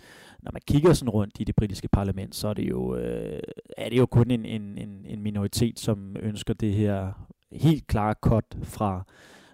når 0.45 0.51
man 0.51 0.61
kigger 0.67 0.93
sådan 0.93 1.09
rundt 1.09 1.39
i 1.39 1.43
det 1.43 1.55
britiske 1.55 1.87
parlament, 1.87 2.35
så 2.35 2.47
er 2.47 2.53
det 2.53 2.69
jo, 2.69 2.95
øh, 2.95 3.39
er 3.77 3.89
det 3.89 3.97
jo 3.97 4.05
kun 4.05 4.31
en, 4.31 4.45
en, 4.45 5.05
en 5.05 5.21
minoritet, 5.21 5.79
som 5.79 6.15
ønsker 6.19 6.53
det 6.53 6.73
her 6.73 7.27
helt 7.51 7.87
klare 7.87 8.15
cut 8.21 8.57
fra, 8.63 9.03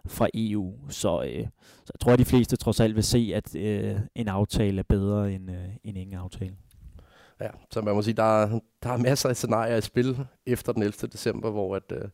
fra 0.06 0.28
EU. 0.34 0.74
Så, 0.90 1.24
øh, 1.24 1.48
så 1.86 1.92
jeg 1.94 2.00
tror, 2.00 2.14
at 2.14 2.20
de 2.20 2.26
fleste 2.26 2.56
trods 2.56 2.80
alt 2.80 2.96
vil 2.96 3.04
se, 3.04 3.32
at 3.36 3.56
øh, 3.56 4.00
en 4.16 4.28
aftale 4.28 4.80
er 4.80 4.84
bedre 4.84 5.34
end, 5.34 5.52
øh, 5.52 5.68
end 5.84 5.98
ingen 5.98 6.18
aftale. 6.18 6.56
Ja, 7.42 7.50
så 7.72 7.82
man 7.82 7.96
må 7.96 8.02
sige, 8.02 8.14
der 8.14 8.44
er, 8.44 8.60
der 8.84 8.90
er 8.90 8.98
masser 8.98 9.30
af 9.30 9.36
scenarier 9.36 9.78
i 9.78 9.82
spil 9.82 10.18
efter 10.46 10.74
den 10.74 10.84
11. 10.84 11.08
december, 11.08 11.52
hvor 11.52 11.76
at, 11.76 11.92
øh, 11.92 12.10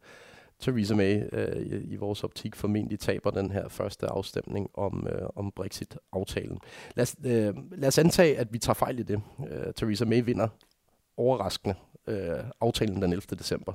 Theresa 0.60 0.96
May 0.96 1.24
øh, 1.32 1.62
i, 1.62 1.94
i 1.94 1.96
vores 1.96 2.24
optik 2.24 2.56
formentlig 2.56 3.00
taber 3.00 3.32
den 3.32 3.52
her 3.52 3.68
første 3.68 4.08
afstemning 4.08 4.70
om, 4.74 5.08
øh, 5.12 5.30
om 5.36 5.52
Brexit-aftalen. 5.52 6.60
Lad 6.96 7.04
os, 7.04 7.16
øh, 7.26 7.56
lad 7.72 7.88
os 7.88 7.98
antage, 7.98 8.38
at 8.38 8.54
vi 8.54 8.58
tager 8.58 8.74
fejl 8.74 9.00
i 9.00 9.04
det. 9.04 9.22
Øh, 9.50 9.74
Theresa 9.74 10.06
May 10.06 10.24
vinder 10.24 10.48
overraskende 11.18 11.76
øh, 12.08 12.44
aftalen 12.62 13.02
den 13.02 13.12
11. 13.14 13.22
december. 13.40 13.74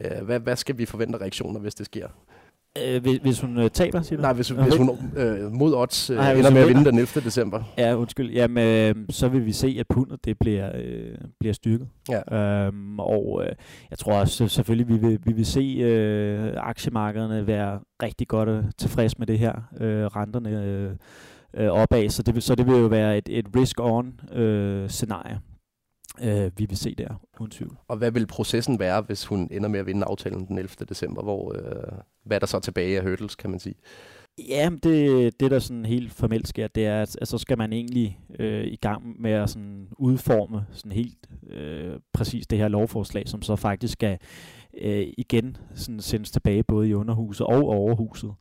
Øh, 0.00 0.24
hvad, 0.24 0.40
hvad 0.40 0.56
skal 0.56 0.78
vi 0.78 0.86
forvente 0.86 1.18
reaktioner, 1.18 1.60
hvis 1.60 1.74
det 1.74 1.86
sker? 1.86 2.08
Øh, 2.84 3.02
hvis, 3.02 3.18
hvis 3.22 3.40
hun 3.40 3.58
øh, 3.58 3.70
taber, 3.70 4.02
siger 4.02 4.16
du? 4.16 4.22
Nej, 4.22 4.32
hvis, 4.32 4.48
hvis 4.48 4.76
hun 4.76 4.90
øh, 5.16 5.52
mod 5.52 5.74
odds 5.74 6.10
øh, 6.10 6.16
Ej, 6.16 6.34
ender 6.34 6.50
med 6.50 6.60
at 6.60 6.68
vinde 6.68 6.84
den 6.84 6.98
11. 6.98 7.20
december. 7.24 7.62
Ja, 7.78 7.94
undskyld. 7.94 8.30
Jamen, 8.30 8.64
øh, 8.66 8.94
så 9.10 9.28
vil 9.28 9.46
vi 9.46 9.52
se, 9.52 9.76
at 9.80 9.86
pundet 9.88 10.24
det 10.24 10.38
bliver, 10.38 10.70
øh, 10.74 11.14
bliver 11.40 11.52
styrket. 11.52 11.88
Ja. 12.08 12.36
Øhm, 12.66 13.00
og 13.00 13.42
øh, 13.44 13.52
jeg 13.90 13.98
tror 13.98 14.12
også 14.12 14.48
selvfølgelig, 14.48 14.88
vi 14.88 15.08
vil, 15.08 15.18
vi 15.24 15.32
vil 15.32 15.46
se 15.46 15.60
øh, 15.60 16.52
aktiemarkederne 16.56 17.46
være 17.46 17.80
rigtig 18.02 18.28
godt 18.28 18.76
tilfreds 18.78 19.18
med 19.18 19.26
det 19.26 19.38
her. 19.38 19.52
Øh, 19.80 20.06
renterne 20.06 20.64
øh, 20.64 20.90
øh, 21.56 21.70
opad, 21.70 22.08
så 22.08 22.22
det, 22.22 22.34
vil, 22.34 22.42
så 22.42 22.54
det 22.54 22.66
vil 22.66 22.76
jo 22.80 22.86
være 22.86 23.18
et, 23.18 23.28
et 23.28 23.46
risk-on 23.56 24.36
øh, 24.38 24.88
scenarie 24.88 25.40
øh, 26.22 26.50
vi 26.56 26.66
vil 26.66 26.76
se 26.76 26.94
der, 26.94 27.14
uden 27.40 27.50
tvivl. 27.50 27.76
Og 27.88 27.96
hvad 27.96 28.10
vil 28.10 28.26
processen 28.26 28.78
være, 28.78 29.00
hvis 29.00 29.26
hun 29.26 29.48
ender 29.50 29.68
med 29.68 29.80
at 29.80 29.86
vinde 29.86 30.06
aftalen 30.06 30.46
den 30.46 30.58
11. 30.58 30.86
december? 30.88 31.22
Hvor, 31.22 31.54
øh, 31.54 31.98
hvad 32.26 32.40
der 32.40 32.46
så 32.46 32.60
tilbage 32.60 32.96
af 32.96 33.02
hurdles, 33.02 33.34
kan 33.34 33.50
man 33.50 33.60
sige? 33.60 33.74
Ja, 34.48 34.70
det, 34.82 35.40
det 35.40 35.50
der 35.50 35.58
sådan 35.58 35.86
helt 35.86 36.12
formelt 36.12 36.48
sker, 36.48 36.66
det 36.66 36.86
er, 36.86 37.02
at, 37.02 37.16
at 37.20 37.28
så 37.28 37.38
skal 37.38 37.58
man 37.58 37.72
egentlig 37.72 38.18
øh, 38.38 38.64
i 38.64 38.76
gang 38.76 39.20
med 39.20 39.30
at 39.30 39.50
sådan 39.50 39.88
udforme 39.98 40.66
sådan 40.72 40.92
helt 40.92 41.28
øh, 41.50 42.00
præcis 42.12 42.46
det 42.46 42.58
her 42.58 42.68
lovforslag, 42.68 43.28
som 43.28 43.42
så 43.42 43.56
faktisk 43.56 43.92
skal 43.92 44.18
øh, 44.80 45.06
igen 45.18 45.56
sådan 45.74 46.00
sendes 46.00 46.30
tilbage 46.30 46.62
både 46.62 46.88
i 46.88 46.94
underhuset 46.94 47.46
og 47.46 47.68
overhuset. 47.68 48.34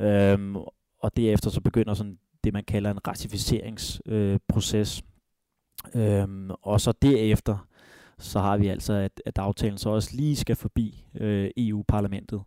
Øhm, 0.00 0.56
og 1.02 1.16
derefter 1.16 1.50
så 1.50 1.60
begynder 1.60 1.94
sådan 1.94 2.18
det, 2.44 2.52
man 2.52 2.64
kalder 2.64 2.90
en 2.90 3.06
ratificeringsproces. 3.08 4.98
Øh, 4.98 5.10
Øhm, 5.94 6.50
og 6.62 6.80
så 6.80 6.92
derefter, 7.02 7.66
så 8.18 8.38
har 8.38 8.56
vi 8.56 8.68
altså, 8.68 8.92
at, 8.92 9.22
at 9.26 9.38
aftalen 9.38 9.78
så 9.78 9.90
også 9.90 10.16
lige 10.16 10.36
skal 10.36 10.56
forbi 10.56 11.04
øh, 11.14 11.50
EU-parlamentet, 11.56 12.42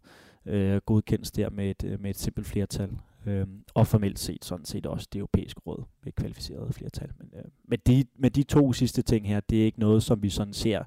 øh, 0.46 0.82
godkendes 0.86 1.32
der 1.32 1.50
med 1.50 1.70
et, 1.70 1.84
øh, 1.84 2.02
med 2.02 2.10
et 2.10 2.18
simpelt 2.18 2.48
flertal. 2.48 2.90
Øh, 3.26 3.48
og 3.74 3.88
formelt 3.88 4.20
set 4.20 4.46
sådan 4.46 4.66
set 4.66 4.86
også 4.86 5.08
det 5.14 5.20
europæiske 5.20 5.62
råd 5.68 5.84
med 6.04 6.12
kvalificeret 6.12 6.76
flertal. 6.76 7.10
Men, 7.18 7.30
øh, 7.36 7.44
men, 7.68 7.80
de, 7.88 8.06
men 8.16 8.32
de 8.32 8.44
to 8.44 8.74
sidste 8.74 9.02
ting 9.02 9.28
her, 9.28 9.40
det 9.40 9.62
er 9.62 9.66
ikke 9.66 9.80
noget, 9.80 10.04
som 10.04 10.24
vi 10.24 10.30
sådan 10.30 10.54
ser 10.54 10.84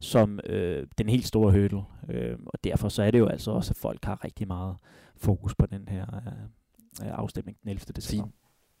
som 0.00 0.40
øh, 0.46 0.86
den 0.98 1.08
helt 1.08 1.26
store 1.26 1.52
hurdle. 1.52 1.82
Øh, 2.10 2.38
og 2.46 2.64
derfor 2.64 2.88
så 2.88 3.02
er 3.02 3.10
det 3.10 3.18
jo 3.18 3.26
altså 3.26 3.50
også, 3.50 3.70
at 3.70 3.76
folk 3.76 4.04
har 4.04 4.24
rigtig 4.24 4.46
meget 4.46 4.76
fokus 5.16 5.54
på 5.54 5.66
den 5.66 5.88
her 5.88 6.06
øh, 7.02 7.08
afstemning 7.08 7.58
den 7.62 7.70
11. 7.70 7.80
december 7.96 8.28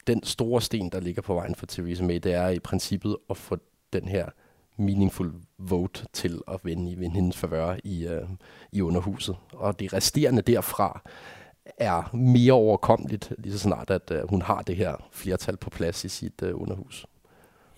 den 0.06 0.22
store 0.22 0.62
sten, 0.62 0.90
der 0.90 1.00
ligger 1.00 1.22
på 1.22 1.34
vejen 1.34 1.54
for 1.54 1.66
Theresa 1.66 2.04
May, 2.04 2.14
det 2.22 2.34
er 2.34 2.48
i 2.48 2.58
princippet 2.58 3.16
at 3.30 3.36
få 3.36 3.58
den 3.92 4.08
her 4.08 4.28
meaningful 4.76 5.32
vote 5.58 6.06
til 6.12 6.40
at 6.48 6.60
vinde, 6.64 6.96
vinde 6.96 7.14
hendes 7.14 7.36
favør 7.36 7.76
i, 7.84 8.06
uh, 8.06 8.28
i 8.72 8.82
underhuset. 8.82 9.36
Og 9.52 9.80
det 9.80 9.92
resterende 9.92 10.42
derfra 10.42 11.02
er 11.78 12.16
mere 12.16 12.52
overkommeligt, 12.52 13.32
lige 13.38 13.52
så 13.52 13.58
snart, 13.58 13.90
at 13.90 14.10
uh, 14.10 14.30
hun 14.30 14.42
har 14.42 14.62
det 14.62 14.76
her 14.76 15.08
flertal 15.12 15.56
på 15.56 15.70
plads 15.70 16.04
i 16.04 16.08
sit 16.08 16.42
uh, 16.42 16.62
underhus. 16.62 17.06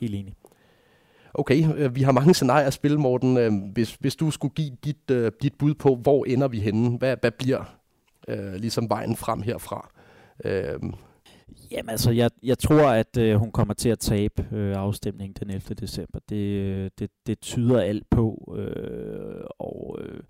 Helt 0.01 0.15
enig. 0.15 0.35
Okay, 1.35 1.87
uh, 1.87 1.95
vi 1.95 2.03
har 2.03 2.13
mange 2.13 2.35
scenarier 2.35 2.67
at 2.67 2.73
spille, 2.73 2.99
Morten. 2.99 3.37
Uh, 3.37 3.73
hvis, 3.73 3.95
hvis 3.95 4.17
du 4.17 4.31
skulle 4.31 4.55
give 4.55 4.77
dit, 4.85 5.11
uh, 5.13 5.29
dit 5.43 5.55
bud 5.59 5.75
på, 5.75 5.95
hvor 5.95 6.25
ender 6.25 6.49
vi 6.49 6.61
henne? 6.61 6.99
Hvad, 6.99 7.17
hvad 7.21 7.31
bliver 7.31 7.65
uh, 8.29 8.55
ligesom 8.55 8.91
vejen 8.91 9.17
frem 9.17 9.43
herfra? 9.43 9.91
Uh, 10.45 10.91
Jamen 11.71 11.91
altså, 11.91 12.11
jeg, 12.11 12.31
jeg 12.43 12.59
tror, 12.59 12.91
at 12.91 13.17
øh, 13.19 13.37
hun 13.37 13.53
kommer 13.53 13.75
til 13.75 13.89
at 13.89 13.99
tabe 13.99 14.47
øh, 14.53 14.77
afstemningen 14.77 15.37
den 15.41 15.51
11. 15.51 15.75
december. 15.75 16.19
Det, 16.29 16.37
øh, 16.37 16.91
det, 16.99 17.11
det 17.27 17.41
tyder 17.41 17.81
alt 17.81 18.11
på. 18.11 18.55
Øh, 18.59 19.45
og 19.59 19.99
øh, 20.01 20.21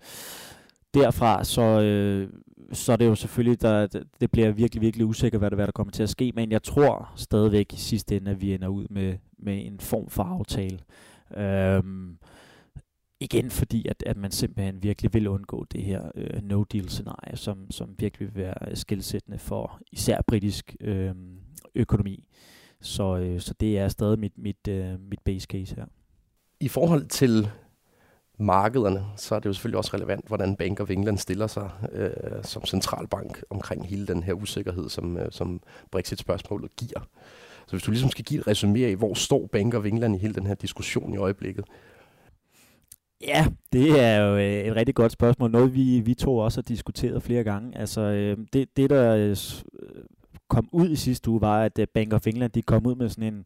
derfra, 0.93 1.43
så, 1.43 1.61
øh, 1.61 2.29
så 2.73 2.91
er 2.91 2.95
det 2.95 3.05
jo 3.05 3.15
selvfølgelig, 3.15 3.61
der, 3.61 3.87
det 4.21 4.31
bliver 4.31 4.51
virkelig, 4.51 4.81
virkelig 4.81 5.05
usikkert, 5.05 5.41
hvad 5.41 5.49
der, 5.49 5.55
hvad 5.55 5.65
der 5.65 5.71
kommer 5.71 5.91
til 5.91 6.03
at 6.03 6.09
ske. 6.09 6.31
Men 6.35 6.51
jeg 6.51 6.63
tror 6.63 7.13
stadigvæk 7.15 7.73
i 7.73 7.77
sidste 7.77 8.17
ende, 8.17 8.31
at 8.31 8.41
vi 8.41 8.53
ender 8.53 8.67
ud 8.67 8.85
med, 8.89 9.17
med 9.37 9.65
en 9.65 9.79
form 9.79 10.09
for 10.09 10.23
aftale. 10.23 10.79
Øh, 11.37 11.83
igen 13.19 13.49
fordi, 13.49 13.87
at, 13.87 14.03
at 14.05 14.17
man 14.17 14.31
simpelthen 14.31 14.83
virkelig 14.83 15.13
vil 15.13 15.27
undgå 15.27 15.65
det 15.71 15.83
her 15.83 16.11
øh, 16.15 16.41
no-deal-scenarie, 16.41 17.37
som, 17.37 17.71
som 17.71 17.95
virkelig 17.99 18.35
vil 18.35 18.43
være 18.43 18.69
øh, 18.69 18.77
skilsættende 18.77 19.39
for 19.39 19.79
især 19.91 20.21
britisk 20.27 20.75
øh, 20.81 21.15
økonomi. 21.75 22.27
Så, 22.81 23.17
øh, 23.17 23.39
så 23.39 23.53
det 23.53 23.79
er 23.79 23.87
stadig 23.87 24.19
mit, 24.19 24.37
mit, 24.37 24.67
øh, 24.69 24.99
mit 24.99 25.19
base 25.25 25.47
case 25.51 25.75
her. 25.75 25.85
I 26.59 26.67
forhold 26.67 27.05
til 27.05 27.49
markederne, 28.39 29.05
så 29.15 29.35
er 29.35 29.39
det 29.39 29.45
jo 29.45 29.53
selvfølgelig 29.53 29.77
også 29.77 29.91
relevant, 29.93 30.27
hvordan 30.27 30.55
Bank 30.55 30.79
of 30.79 30.89
England 30.89 31.17
stiller 31.17 31.47
sig 31.47 31.69
øh, 31.91 32.43
som 32.43 32.65
centralbank 32.65 33.43
omkring 33.49 33.87
hele 33.87 34.07
den 34.07 34.23
her 34.23 34.33
usikkerhed, 34.33 34.89
som, 34.89 35.17
øh, 35.17 35.31
som 35.31 35.61
Brexit-spørgsmålet 35.91 36.75
giver. 36.75 36.99
Så 37.67 37.71
hvis 37.75 37.83
du 37.83 37.91
ligesom 37.91 38.09
skal 38.09 38.25
give 38.25 38.39
et 38.39 38.47
resumé 38.47 38.79
af, 38.79 38.95
hvor 38.95 39.13
står 39.13 39.47
Bank 39.51 39.73
of 39.73 39.85
England 39.85 40.15
i 40.15 40.19
hele 40.19 40.33
den 40.33 40.45
her 40.45 40.55
diskussion 40.55 41.13
i 41.13 41.17
øjeblikket, 41.17 41.65
Ja, 43.21 43.47
det 43.73 43.99
er 43.99 44.17
jo 44.17 44.37
øh, 44.37 44.65
et 44.67 44.75
rigtig 44.75 44.95
godt 44.95 45.11
spørgsmål. 45.11 45.51
Noget, 45.51 45.75
vi, 45.75 45.99
vi 45.99 46.13
to 46.13 46.37
også 46.37 46.57
har 46.57 46.63
diskuteret 46.63 47.23
flere 47.23 47.43
gange. 47.43 47.77
Altså, 47.77 48.01
øh, 48.01 48.37
det, 48.53 48.77
det, 48.77 48.89
der 48.89 49.15
øh, 49.15 49.29
øh, 49.29 50.03
kom 50.49 50.69
ud 50.71 50.89
i 50.89 50.95
sidste 50.95 51.29
uge, 51.29 51.41
var, 51.41 51.63
at 51.63 51.79
Bank 51.93 52.13
of 52.13 52.27
England 52.27 52.51
de 52.51 52.61
kom 52.61 52.85
ud 52.85 52.95
med 52.95 53.09
sådan 53.09 53.33
en, 53.33 53.45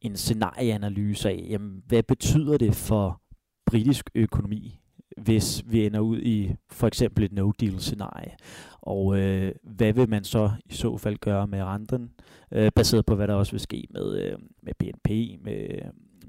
en 0.00 0.16
scenarieanalyse 0.16 1.28
af, 1.28 1.46
jamen, 1.48 1.82
hvad 1.86 2.02
betyder 2.02 2.58
det 2.58 2.74
for 2.74 3.20
britisk 3.66 4.10
økonomi, 4.14 4.80
hvis 5.16 5.62
vi 5.66 5.86
ender 5.86 6.00
ud 6.00 6.18
i 6.18 6.54
for 6.70 6.86
eksempel 6.86 7.24
et 7.24 7.32
no-deal-scenarie. 7.32 8.32
Og 8.80 9.18
øh, 9.18 9.52
hvad 9.62 9.92
vil 9.92 10.08
man 10.08 10.24
så 10.24 10.50
i 10.66 10.72
så 10.72 10.96
fald 10.96 11.16
gøre 11.16 11.46
med 11.46 11.62
renten, 11.62 12.10
øh, 12.52 12.72
baseret 12.74 13.06
på 13.06 13.14
hvad 13.14 13.28
der 13.28 13.34
også 13.34 13.52
vil 13.52 13.60
ske 13.60 13.86
med, 13.90 14.22
øh, 14.22 14.38
med 14.62 14.72
BNP, 14.78 15.10
med 15.44 15.80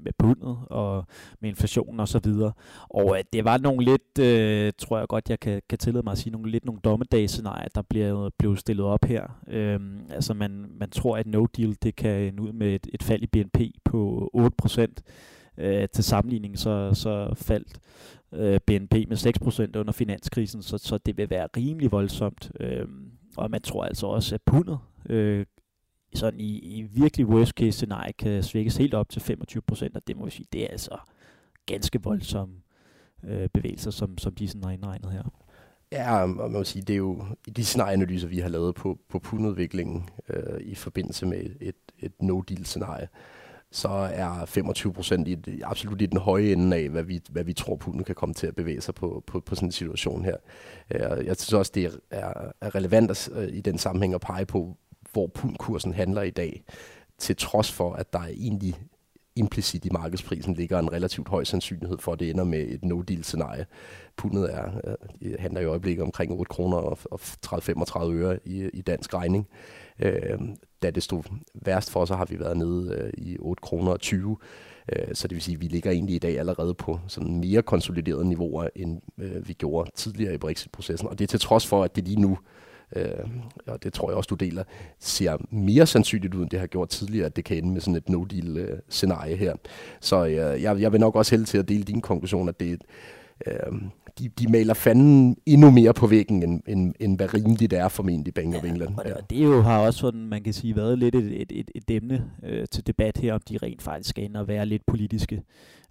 med 0.04 0.12
pundet 0.18 0.58
og 0.70 1.06
med 1.40 1.50
inflationen 1.50 2.00
og 2.00 2.08
så 2.08 2.18
videre. 2.24 2.52
Og 2.88 3.18
øh, 3.18 3.24
det 3.32 3.44
var 3.44 3.58
nogle 3.58 3.84
lidt, 3.84 4.18
øh, 4.18 4.72
tror 4.78 4.98
jeg 4.98 5.08
godt, 5.08 5.30
jeg 5.30 5.40
kan, 5.40 5.62
kan 5.68 5.78
tillade 5.78 6.04
mig 6.04 6.12
at 6.12 6.18
sige, 6.18 6.32
nogle 6.32 6.50
lidt 6.50 6.64
nogle 6.64 6.80
dommedagsscenarier, 6.80 7.68
der 7.74 7.82
bliver 7.82 8.30
blevet 8.38 8.58
stillet 8.58 8.86
op 8.86 9.04
her. 9.04 9.40
Øhm, 9.48 10.00
altså 10.10 10.34
man, 10.34 10.66
man 10.78 10.90
tror, 10.90 11.16
at 11.16 11.26
no 11.26 11.46
deal, 11.56 11.76
det 11.82 11.96
kan 11.96 12.34
nå 12.34 12.42
ud 12.42 12.52
med 12.52 12.74
et, 12.74 12.86
et 12.94 13.02
fald 13.02 13.22
i 13.22 13.26
BNP 13.26 13.60
på 13.84 14.30
8%. 14.66 14.86
Øh, 15.58 15.88
til 15.88 16.04
sammenligning 16.04 16.58
så, 16.58 16.90
så 16.94 17.34
faldt 17.36 17.78
øh, 18.32 18.60
BNP 18.66 18.94
med 18.94 19.16
6% 19.76 19.80
under 19.80 19.92
finanskrisen, 19.92 20.62
så, 20.62 20.78
så 20.78 20.98
det 20.98 21.16
vil 21.16 21.30
være 21.30 21.48
rimelig 21.56 21.92
voldsomt. 21.92 22.50
Øh, 22.60 22.86
og 23.36 23.50
man 23.50 23.62
tror 23.62 23.84
altså 23.84 24.06
også, 24.06 24.34
at 24.34 24.42
pundet 24.42 24.78
øh, 25.10 25.46
sådan 26.14 26.40
i, 26.40 26.58
i 26.58 26.82
virkelig 26.82 27.26
worst 27.26 27.52
case 27.52 27.72
scenarie 27.72 28.12
kan 28.12 28.42
svækkes 28.42 28.76
helt 28.76 28.94
op 28.94 29.08
til 29.08 29.22
25 29.22 29.62
procent, 29.62 29.96
og 29.96 30.02
det 30.06 30.16
må 30.16 30.24
vi 30.24 30.30
sige, 30.30 30.46
det 30.52 30.62
er 30.62 30.68
altså 30.68 30.98
ganske 31.66 32.02
voldsomme 32.02 32.54
øh, 33.24 33.48
bevægelser, 33.48 33.90
som, 33.90 34.18
som 34.18 34.34
de 34.34 34.48
sådan 34.48 34.64
har 34.64 34.70
indregnet 34.70 35.12
her. 35.12 35.22
Ja, 35.92 36.22
og 36.22 36.28
man 36.28 36.52
må 36.52 36.64
sige, 36.64 36.82
det 36.82 36.92
er 36.92 36.98
jo 36.98 37.24
de 37.56 37.64
scenarieanalyser, 37.64 38.28
vi 38.28 38.38
har 38.38 38.48
lavet 38.48 38.74
på, 38.74 38.98
på 39.08 39.18
pundudviklingen 39.18 40.08
øh, 40.28 40.60
i 40.60 40.74
forbindelse 40.74 41.26
med 41.26 41.50
et, 41.60 41.76
et 41.98 42.12
no-deal-scenarie, 42.22 43.08
så 43.74 43.88
er 43.88 44.44
25 44.46 44.92
procent 44.92 45.48
absolut 45.64 46.02
i 46.02 46.06
den 46.06 46.18
høje 46.18 46.52
ende 46.52 46.76
af, 46.76 46.88
hvad 46.88 47.02
vi, 47.02 47.20
hvad 47.30 47.44
vi 47.44 47.52
tror, 47.52 47.76
pundet 47.76 48.06
kan 48.06 48.14
komme 48.14 48.34
til 48.34 48.46
at 48.46 48.54
bevæge 48.54 48.80
sig 48.80 48.94
på, 48.94 49.24
på, 49.26 49.40
på 49.40 49.54
sådan 49.54 49.68
en 49.68 49.72
situation 49.72 50.24
her. 50.24 50.36
Øh, 50.90 51.26
jeg 51.26 51.36
synes 51.36 51.52
også, 51.52 51.72
det 51.74 51.84
er, 52.10 52.50
er 52.60 52.74
relevant 52.74 53.10
at, 53.10 53.28
øh, 53.34 53.48
i 53.52 53.60
den 53.60 53.78
sammenhæng 53.78 54.14
at 54.14 54.20
pege 54.20 54.46
på, 54.46 54.76
hvor 55.14 55.26
pundkursen 55.26 55.94
handler 55.94 56.22
i 56.22 56.30
dag, 56.30 56.64
til 57.18 57.36
trods 57.36 57.72
for, 57.72 57.92
at 57.92 58.12
der 58.12 58.24
egentlig 58.24 58.74
implicit 59.36 59.84
i 59.84 59.88
markedsprisen 59.90 60.54
ligger 60.54 60.78
en 60.78 60.92
relativt 60.92 61.28
høj 61.28 61.44
sandsynlighed 61.44 61.98
for, 61.98 62.12
at 62.12 62.20
det 62.20 62.30
ender 62.30 62.44
med 62.44 62.60
et 62.60 62.84
no-deal-scenarie. 62.84 63.66
Pundet 64.16 64.54
er, 64.54 64.70
øh, 65.22 65.34
handler 65.38 65.60
i 65.60 65.64
øjeblikket 65.64 66.02
omkring 66.02 66.32
8 66.32 66.48
kroner 66.48 66.76
og, 66.76 66.98
og 67.10 67.20
30-35 67.46 68.12
øre 68.12 68.38
i, 68.44 68.68
i 68.68 68.80
dansk 68.80 69.14
regning. 69.14 69.48
Øh, 69.98 70.38
da 70.82 70.90
det 70.90 71.02
stod 71.02 71.22
værst 71.54 71.90
for, 71.90 72.04
så 72.04 72.14
har 72.14 72.24
vi 72.24 72.40
været 72.40 72.56
nede 72.56 72.94
øh, 72.94 73.12
i 73.18 73.36
8 73.40 73.60
kroner 73.60 73.92
og 73.92 74.00
20. 74.00 74.36
Øh, 74.92 75.14
så 75.14 75.28
det 75.28 75.34
vil 75.34 75.42
sige, 75.42 75.54
at 75.54 75.60
vi 75.60 75.66
ligger 75.66 75.90
egentlig 75.90 76.14
i 76.14 76.18
dag 76.18 76.38
allerede 76.38 76.74
på 76.74 77.00
sådan 77.08 77.40
mere 77.40 77.62
konsoliderede 77.62 78.28
niveauer, 78.28 78.68
end 78.76 79.00
øh, 79.18 79.48
vi 79.48 79.52
gjorde 79.52 79.90
tidligere 79.94 80.34
i 80.34 80.38
Brexit-processen. 80.38 81.08
Og 81.08 81.18
det 81.18 81.24
er 81.24 81.28
til 81.28 81.40
trods 81.40 81.66
for, 81.66 81.84
at 81.84 81.96
det 81.96 82.04
lige 82.04 82.20
nu 82.20 82.30
øh, 82.30 82.38
øh, 82.94 83.28
og 83.66 83.82
det 83.82 83.92
tror 83.92 84.10
jeg 84.10 84.16
også, 84.16 84.28
du 84.28 84.34
deler, 84.34 84.64
ser 84.98 85.36
mere 85.50 85.86
sandsynligt 85.86 86.34
ud, 86.34 86.42
end 86.42 86.50
det 86.50 86.60
har 86.60 86.66
gjort 86.66 86.88
tidligere, 86.88 87.26
at 87.26 87.36
det 87.36 87.44
kan 87.44 87.56
ende 87.56 87.72
med 87.72 87.80
sådan 87.80 87.96
et 87.96 88.08
no-deal-scenarie 88.08 89.32
øh, 89.32 89.38
her. 89.38 89.54
Så 90.00 90.24
øh, 90.24 90.62
jeg, 90.62 90.80
jeg 90.80 90.92
vil 90.92 91.00
nok 91.00 91.16
også 91.16 91.30
hælde 91.30 91.44
til 91.44 91.58
at 91.58 91.68
dele 91.68 91.84
din 91.84 92.00
konklusion, 92.00 92.48
at 92.48 92.60
det 92.60 92.82
øh, 93.46 93.72
de, 94.18 94.28
de 94.28 94.52
maler 94.52 94.74
fanden 94.74 95.36
endnu 95.46 95.70
mere 95.70 95.94
på 95.94 96.06
væggen, 96.06 96.42
end, 96.42 96.62
end, 96.66 96.94
end 97.00 97.16
hvad 97.16 97.34
rimeligt 97.34 97.72
er 97.72 97.88
formentlig 97.88 98.34
Bank 98.34 98.54
of 98.54 98.64
England. 98.64 98.94
Ja, 99.04 99.14
og 99.14 99.30
det 99.30 99.44
jo 99.44 99.62
har 99.62 99.78
også 99.78 99.98
sådan, 99.98 100.28
man 100.28 100.42
kan 100.42 100.52
sige, 100.52 100.76
været 100.76 100.98
lidt 100.98 101.14
et, 101.14 101.40
et, 101.42 101.52
et, 101.52 101.70
et 101.74 101.90
emne 101.90 102.24
øh, 102.42 102.66
til 102.70 102.86
debat 102.86 103.18
her, 103.18 103.34
om 103.34 103.40
de 103.48 103.58
rent 103.62 103.82
faktisk 103.82 104.10
skal 104.10 104.24
ind 104.24 104.36
og 104.36 104.48
være 104.48 104.66
lidt 104.66 104.82
politiske. 104.86 105.42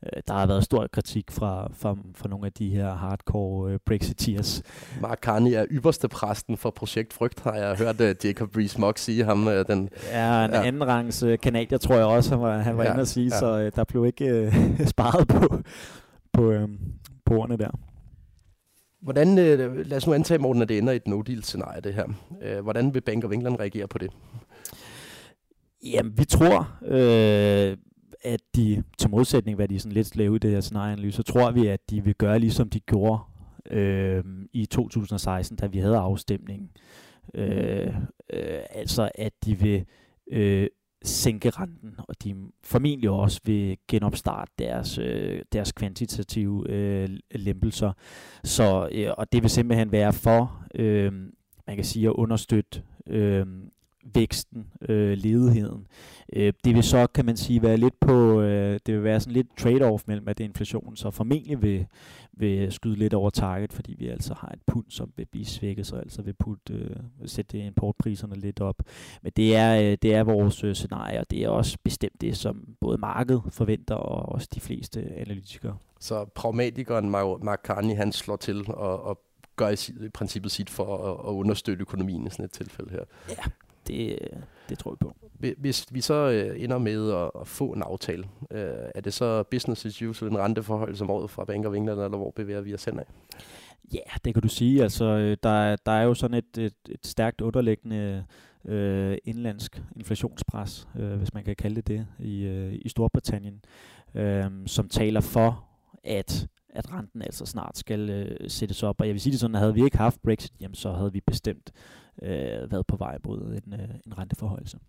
Øh, 0.03 0.21
der 0.27 0.33
har 0.33 0.47
været 0.47 0.63
stor 0.63 0.87
kritik 0.91 1.31
fra, 1.31 1.71
fra, 1.73 1.95
fra 2.15 2.29
nogle 2.29 2.45
af 2.45 2.51
de 2.53 2.69
her 2.69 2.93
hardcore 2.93 3.71
øh, 3.71 3.79
Brexiteers. 3.85 4.61
Mark 5.01 5.19
Carney 5.19 5.51
er 5.51 5.65
ypperste 5.71 6.07
præsten 6.07 6.57
for 6.57 6.69
Projekt 6.69 7.13
Frygt, 7.13 7.39
har 7.43 7.55
jeg 7.55 7.75
hørt 7.75 8.01
uh, 8.01 8.25
Jacob 8.25 8.57
Rees-Mogg 8.57 8.93
sige 8.95 9.23
ham. 9.23 9.47
Uh, 9.47 9.53
den, 9.53 9.89
ja, 10.11 10.45
en 10.45 10.51
ja. 10.51 10.63
anden 10.63 10.87
rangs 10.87 11.23
uh, 11.23 11.33
kanadier, 11.43 11.77
tror 11.77 11.95
jeg 11.95 12.05
også, 12.05 12.29
han 12.29 12.41
var, 12.41 12.57
han 12.57 12.77
var 12.77 12.83
ja, 12.83 12.91
inde 12.91 13.01
at 13.01 13.07
sige, 13.07 13.29
ja. 13.31 13.39
så 13.39 13.65
uh, 13.65 13.71
der 13.75 13.83
blev 13.83 14.05
ikke 14.05 14.47
uh, 14.47 14.87
sparet 14.93 15.27
på, 15.27 15.57
på, 16.33 16.53
uh, 16.53 16.69
på 17.25 17.33
ordene 17.33 17.57
der. 17.57 17.71
Hvordan, 19.03 19.37
øh, 19.37 19.85
lad 19.85 19.97
os 19.97 20.07
nu 20.07 20.13
antage, 20.13 20.37
Morten, 20.37 20.61
at 20.61 20.69
det 20.69 20.77
ender 20.77 20.93
i 20.93 20.95
et 20.95 21.07
no-deal-scenarie, 21.07 21.81
det 21.81 21.93
her. 21.93 22.05
Øh, 22.41 22.59
hvordan 22.59 22.93
vil 22.93 23.01
Bank 23.01 23.23
of 23.23 23.31
England 23.31 23.59
reagere 23.59 23.87
på 23.87 23.97
det? 23.97 24.11
Jamen, 25.83 26.17
vi 26.17 26.25
tror, 26.25 26.71
øh, 26.85 27.77
at 28.23 28.41
de, 28.55 28.83
til 28.97 29.09
modsætning 29.09 29.55
hvad 29.55 29.67
de 29.67 29.79
sådan 29.79 29.91
lidt 29.91 30.15
lave 30.15 30.35
i 30.35 30.39
det 30.39 30.51
her 30.51 30.61
scenarieanalyse, 30.61 31.15
så 31.15 31.23
tror 31.23 31.51
vi, 31.51 31.67
at 31.67 31.89
de 31.89 32.03
vil 32.03 32.15
gøre 32.15 32.39
ligesom 32.39 32.69
de 32.69 32.79
gjorde 32.79 33.21
øh, 33.71 34.23
i 34.53 34.65
2016, 34.65 35.57
da 35.57 35.67
vi 35.67 35.79
havde 35.79 35.97
afstemningen. 35.97 36.69
Øh, 37.33 37.93
øh, 38.33 38.59
altså, 38.69 39.09
at 39.15 39.33
de 39.45 39.59
vil 39.59 39.85
øh, 40.31 40.67
sænke 41.03 41.49
renten, 41.49 41.95
og 41.97 42.23
de 42.23 42.35
formentlig 42.63 43.09
også 43.09 43.39
vil 43.45 43.77
genopstarte 43.87 44.51
deres, 44.59 44.97
øh, 44.97 45.41
deres 45.53 45.71
kvantitative 45.71 46.69
øh, 46.69 47.09
lempelser. 47.31 47.91
Så, 48.43 48.89
øh, 48.91 49.11
og 49.17 49.31
det 49.31 49.41
vil 49.43 49.49
simpelthen 49.49 49.91
være 49.91 50.13
for, 50.13 50.65
øh, 50.75 51.13
man 51.67 51.75
kan 51.75 51.85
sige, 51.85 52.07
at 52.07 52.13
understøtte 52.13 52.81
øh, 53.07 53.45
væksten, 54.13 54.67
øh, 54.89 55.17
ledigheden. 55.17 55.87
Øh, 56.33 56.53
det 56.63 56.75
vil 56.75 56.83
så, 56.83 57.07
kan 57.07 57.25
man 57.25 57.37
sige, 57.37 57.61
være 57.61 57.77
lidt 57.77 57.99
på, 57.99 58.41
øh, 58.41 58.79
det 58.85 58.95
vil 58.95 59.03
være 59.03 59.19
sådan 59.19 59.33
lidt 59.33 59.47
trade-off 59.61 60.03
mellem, 60.07 60.27
at 60.27 60.37
det 60.37 60.43
er 60.43 60.47
inflation, 60.47 60.95
så 60.95 61.11
formentlig 61.11 61.61
vil, 61.61 61.85
vil 62.33 62.71
skyde 62.71 62.95
lidt 62.95 63.13
over 63.13 63.29
target, 63.29 63.73
fordi 63.73 63.95
vi 63.99 64.07
altså 64.07 64.33
har 64.33 64.47
et 64.47 64.61
pund, 64.67 64.85
som 64.89 65.11
vil 65.17 65.25
blive 65.25 65.45
svækket, 65.45 65.87
så 65.87 65.95
altså 65.95 66.21
vil 66.21 66.33
putte, 66.33 66.73
øh, 66.73 66.95
sætte 67.25 67.57
importpriserne 67.57 68.35
lidt 68.35 68.61
op. 68.61 68.75
Men 69.21 69.31
det 69.35 69.55
er, 69.55 69.81
øh, 69.81 69.97
det 70.01 70.15
er 70.15 70.23
vores 70.23 70.63
øh, 70.63 70.75
scenarie, 70.75 71.19
og 71.19 71.31
det 71.31 71.43
er 71.43 71.49
også 71.49 71.77
bestemt 71.83 72.21
det, 72.21 72.37
som 72.37 72.75
både 72.81 72.97
markedet 72.97 73.41
forventer, 73.49 73.95
og 73.95 74.29
også 74.29 74.47
de 74.55 74.59
fleste 74.59 75.13
analytikere. 75.15 75.77
Så 75.99 76.25
pragmatikeren 76.25 77.09
Mark 77.09 77.59
Carney, 77.63 77.95
han 77.95 78.11
slår 78.11 78.35
til 78.35 78.63
og, 78.67 79.03
og 79.03 79.19
gør 79.55 79.69
i, 79.69 80.05
i 80.05 80.09
princippet 80.09 80.51
sit 80.51 80.69
for 80.69 80.97
at, 80.97 81.29
at 81.29 81.31
understøtte 81.31 81.81
økonomien 81.81 82.27
i 82.27 82.29
sådan 82.29 82.45
et 82.45 82.51
tilfælde 82.51 82.91
her. 82.91 83.03
Ja, 83.29 83.43
det, 83.87 84.19
det 84.69 84.79
tror 84.79 84.91
jeg 84.91 84.97
på. 84.99 85.15
Hvis 85.57 85.85
vi 85.91 86.01
så 86.01 86.13
øh, 86.13 86.63
ender 86.63 86.77
med 86.77 87.11
at, 87.11 87.31
at 87.41 87.47
få 87.47 87.65
en 87.65 87.81
aftale, 87.81 88.23
øh, 88.51 88.89
er 88.95 89.01
det 89.01 89.13
så 89.13 89.43
business 89.43 89.85
as 89.85 90.01
usual, 90.01 90.31
en 90.31 90.37
renteforhold 90.37 90.95
som 90.95 91.09
året 91.09 91.29
fra 91.29 91.45
Bank 91.45 91.65
of 91.65 91.75
England, 91.75 91.99
eller 91.99 92.17
hvor 92.17 92.31
bevæger 92.35 92.61
vi 92.61 92.73
os 92.73 92.85
hen 92.85 92.99
af? 92.99 93.05
Ja, 93.93 93.99
det 94.25 94.33
kan 94.33 94.43
du 94.43 94.47
sige. 94.47 94.83
Altså, 94.83 95.05
øh, 95.05 95.37
der, 95.43 95.75
der 95.75 95.91
er 95.91 96.03
jo 96.03 96.13
sådan 96.13 96.37
et, 96.37 96.57
et, 96.57 96.73
et 96.89 97.07
stærkt 97.07 97.41
underliggende 97.41 98.25
øh, 98.65 99.17
indlandsk 99.23 99.81
inflationspres, 99.95 100.87
øh, 100.99 101.13
hvis 101.13 101.33
man 101.33 101.43
kan 101.43 101.55
kalde 101.55 101.75
det 101.75 101.87
det, 101.87 102.07
i, 102.19 102.43
øh, 102.43 102.73
i 102.73 102.89
Storbritannien, 102.89 103.61
øh, 104.15 104.45
som 104.65 104.89
taler 104.89 105.21
for, 105.21 105.65
at 106.03 106.47
at 106.75 106.93
renten 106.93 107.21
altså 107.21 107.45
snart 107.45 107.77
skal 107.77 108.09
øh, 108.09 108.49
sættes 108.49 108.83
op. 108.83 109.01
Og 109.01 109.07
jeg 109.07 109.13
vil 109.13 109.21
sige 109.21 109.31
det 109.31 109.39
sådan, 109.39 109.55
at 109.55 109.61
havde 109.61 109.73
vi 109.73 109.83
ikke 109.83 109.97
haft 109.97 110.21
Brexit, 110.23 110.53
jamen, 110.61 110.75
så 110.75 110.91
havde 110.91 111.13
vi 111.13 111.21
bestemt 111.21 111.71
øh, 112.21 112.71
været 112.71 112.87
på 112.87 112.97
vej 112.97 113.17
mod 113.25 113.61
en, 113.65 113.73
øh, 113.73 113.89
en 114.07 114.17
renteforhøjelse. 114.17 114.79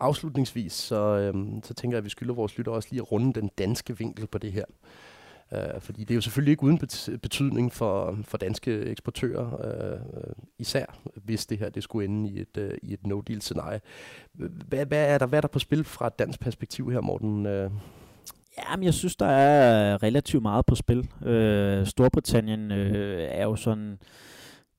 Afslutningsvis, 0.00 0.72
så, 0.72 0.96
øh, 0.96 1.34
så 1.64 1.74
tænker 1.74 1.96
jeg, 1.96 1.98
at 1.98 2.04
vi 2.04 2.10
skylder 2.10 2.34
vores 2.34 2.58
lytter 2.58 2.72
også 2.72 2.88
lige 2.90 3.00
at 3.00 3.12
runde 3.12 3.40
den 3.40 3.50
danske 3.58 3.98
vinkel 3.98 4.26
på 4.26 4.38
det 4.38 4.52
her. 4.52 4.64
Uh, 5.52 5.80
fordi 5.80 6.00
det 6.00 6.10
er 6.10 6.14
jo 6.14 6.20
selvfølgelig 6.20 6.50
ikke 6.50 6.62
uden 6.62 6.78
betydning 7.22 7.72
for, 7.72 8.18
for 8.24 8.38
danske 8.38 8.80
eksportører, 8.80 9.46
uh, 9.96 10.32
især 10.58 10.84
hvis 11.14 11.46
det 11.46 11.58
her 11.58 11.68
det 11.68 11.82
skulle 11.82 12.04
ende 12.04 12.30
i 12.30 12.40
et, 12.40 12.56
uh, 12.58 12.70
i 12.82 12.92
et 12.92 13.06
no-deal-scenarie. 13.06 13.80
Hvad, 14.32 14.86
hvad, 14.86 15.06
er 15.06 15.18
der, 15.18 15.26
hvad 15.26 15.38
er 15.38 15.40
der 15.40 15.48
på 15.48 15.58
spil 15.58 15.84
fra 15.84 16.06
et 16.06 16.18
dansk 16.18 16.40
perspektiv 16.40 16.90
her, 16.90 17.00
Morten? 17.00 17.46
Uh? 17.46 17.72
Jamen, 18.58 18.84
jeg 18.84 18.94
synes, 18.94 19.16
der 19.16 19.26
er 19.26 20.02
relativt 20.02 20.42
meget 20.42 20.66
på 20.66 20.74
spil. 20.74 20.98
Uh, 20.98 21.86
Storbritannien 21.86 22.70
uh, 22.70 22.76
er 23.18 23.44
jo 23.44 23.56
sådan 23.56 23.98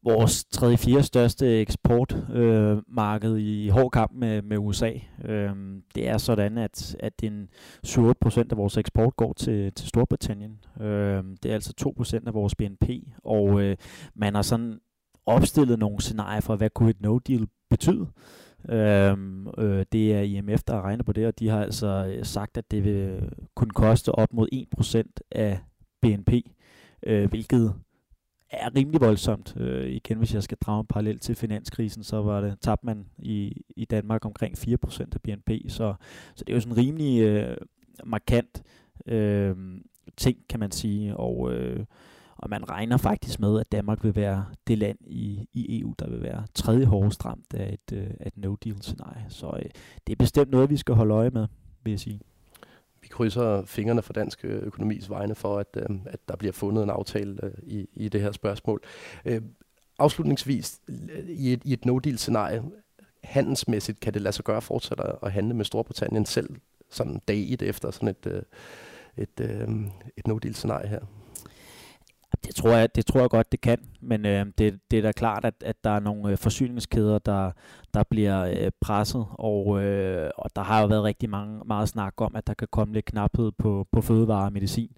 vores 0.04 0.46
tredje 0.46 0.78
fjerde 0.78 1.04
største 1.04 1.62
eksportmarked 1.62 3.34
øh, 3.34 3.42
i 3.42 3.70
hård 3.70 3.92
kamp 3.92 4.12
med, 4.16 4.42
med 4.42 4.58
USA. 4.58 4.92
Øh, 5.26 5.52
det 5.96 6.08
er 6.10 6.18
sådan, 6.18 6.58
at, 6.58 6.96
at 7.00 7.14
en 7.24 7.50
7-8% 7.88 8.02
af 8.52 8.58
vores 8.58 8.78
eksport 8.78 9.16
går 9.16 9.34
til, 9.34 9.74
til 9.74 9.88
Storbritannien. 9.88 10.60
Øh, 10.82 11.24
det 11.44 11.52
er 11.52 11.54
altså 11.54 11.94
2% 12.00 12.28
af 12.28 12.34
vores 12.34 12.56
BNP, 12.56 12.90
og 13.24 13.62
øh, 13.62 13.78
man 14.16 14.36
har 14.36 14.42
sådan 14.42 14.80
opstillet 15.26 15.80
nogle 15.80 16.02
scenarier 16.02 16.42
for, 16.42 16.56
hvad 16.56 16.70
kunne 16.70 16.90
et 16.90 17.02
no-deal 17.02 17.46
betyde. 17.70 18.08
Øhm, 18.70 19.48
øh, 19.58 19.86
det 19.92 20.14
er 20.14 20.22
IMF, 20.22 20.64
der 20.64 20.82
regner 20.82 21.04
på 21.04 21.14
det, 21.14 21.28
og 21.28 21.40
de 21.40 21.48
har 21.48 21.64
altså 21.64 22.14
øh, 22.18 22.26
sagt, 22.26 22.58
at 22.58 22.72
det 22.72 22.84
vil 22.84 23.30
kunne 23.56 23.72
koste 23.72 24.12
op 24.12 24.34
mod 24.34 24.48
1% 24.80 25.04
af 25.32 25.60
BNP, 26.02 26.34
øh, 27.04 27.30
hvilket 27.30 27.74
er 28.52 28.76
rimelig 28.76 29.02
voldsomt. 29.02 29.54
Øh, 29.58 29.90
igen, 29.90 30.18
hvis 30.18 30.34
jeg 30.34 30.44
skal 30.44 30.58
drage 30.62 30.80
en 30.80 30.88
parallel 30.88 31.20
til 31.20 31.36
finanskrisen, 31.36 32.04
så 32.04 32.22
var 32.22 32.42
det 32.42 32.60
tabte 32.62 32.86
man 32.86 33.06
i, 33.18 33.62
i 33.76 33.86
Danmark 33.86 34.26
omkring 34.26 34.58
4% 34.58 35.02
af 35.02 35.22
BNP. 35.24 35.50
Så, 35.68 35.94
så 36.36 36.44
det 36.44 36.50
er 36.50 36.56
jo 36.56 36.62
sådan 36.62 36.74
en 36.74 36.78
rimelig 36.78 37.22
øh, 37.22 37.58
markant 38.06 38.64
øh, 39.06 39.56
ting, 40.18 40.38
kan 40.50 40.60
man 40.60 40.72
sige. 40.72 41.18
Og, 41.18 41.54
øh, 41.54 41.86
og 42.38 42.50
man 42.50 42.70
regner 42.70 42.98
faktisk 42.98 43.40
med, 43.40 43.60
at 43.60 43.72
Danmark 43.72 44.04
vil 44.04 44.16
være 44.16 44.46
det 44.68 44.78
land 44.78 44.98
i, 45.08 45.48
i 45.54 45.80
EU, 45.80 45.94
der 46.00 46.10
vil 46.10 46.22
være 46.22 46.44
tredje 46.54 46.86
hårdest 46.86 47.26
ramt 47.26 47.54
af 47.54 47.74
et, 47.74 47.98
øh, 47.98 48.10
et 48.26 48.38
no-deal-scenarie. 48.38 49.26
Så 49.30 49.48
øh, 49.48 49.70
det 50.08 50.14
er 50.14 50.18
bestemt 50.18 50.52
noget, 50.52 50.70
vi 50.70 50.78
skal 50.78 50.96
holde 50.96 51.14
øje 51.14 51.30
med, 51.30 51.48
vil 51.84 51.92
jeg 51.92 52.00
sige 52.00 52.22
vi 53.02 53.08
krydser 53.08 53.66
fingrene 53.66 54.02
for 54.02 54.14
dansk 54.14 54.46
øh, 54.46 54.64
økonomis 54.64 55.10
vegne 55.10 55.36
for, 55.36 55.60
at, 55.60 55.68
øh, 55.76 55.98
at 56.06 56.20
der 56.28 56.36
bliver 56.36 56.52
fundet 56.52 56.84
en 56.84 56.90
aftale 56.90 57.38
øh, 57.44 57.52
i, 57.64 57.88
i 57.94 58.10
det 58.10 58.22
her 58.22 58.32
spørgsmål. 58.32 58.82
Øh, 59.26 59.42
afslutningsvis, 60.00 60.80
øh, 60.90 61.30
i 61.30 61.54
et, 61.54 61.62
i 61.66 61.74
et 61.74 61.86
no-deal-scenarie, 61.86 62.64
handelsmæssigt 63.24 64.00
kan 64.00 64.14
det 64.14 64.22
lade 64.22 64.34
sig 64.34 64.46
gøre 64.46 64.62
fortsat 64.62 65.00
at 65.24 65.32
handle 65.32 65.54
med 65.54 65.66
Storbritannien 65.66 66.26
selv, 66.26 66.50
sådan 66.90 67.22
dag 67.28 67.46
et 67.50 67.62
efter 67.62 67.92
sådan 67.92 68.08
et, 68.08 68.26
øh, 68.26 68.42
et, 69.18 69.40
et, 69.40 69.92
et 70.18 70.28
no-deal-scenarie 70.28 70.88
her? 70.88 71.00
Det 72.52 72.56
tror 72.56 72.72
jeg, 72.72 72.96
det 72.96 73.06
tror 73.06 73.20
jeg 73.20 73.30
godt, 73.30 73.52
det 73.52 73.62
kan, 73.62 73.78
men 74.02 74.26
øh, 74.26 74.46
det, 74.58 74.80
det 74.92 75.00
er 75.00 75.02
da 75.02 75.12
klart, 75.12 75.46
at, 75.46 75.54
at 75.66 75.84
der 75.84 75.90
er 75.90 76.00
nogle 76.00 76.32
øh, 76.32 76.38
forsyningskæder, 76.38 77.20
der, 77.20 77.52
der 77.94 78.04
bliver 78.04 78.46
øh, 78.46 78.72
presset, 78.82 79.26
og, 79.32 79.84
øh, 79.84 80.32
og 80.38 80.56
der 80.56 80.62
har 80.62 80.82
jo 80.82 80.88
været 80.88 81.04
rigtig 81.04 81.30
mange, 81.30 81.62
meget 81.66 81.90
snak 81.90 82.14
om, 82.18 82.36
at 82.36 82.48
der 82.48 82.54
kan 82.54 82.68
komme 82.72 82.94
lidt 82.94 83.06
knaphed 83.06 83.52
på, 83.58 83.88
på 83.92 84.02
fødevare 84.02 84.46
og 84.46 84.54
medicin, 84.54 84.92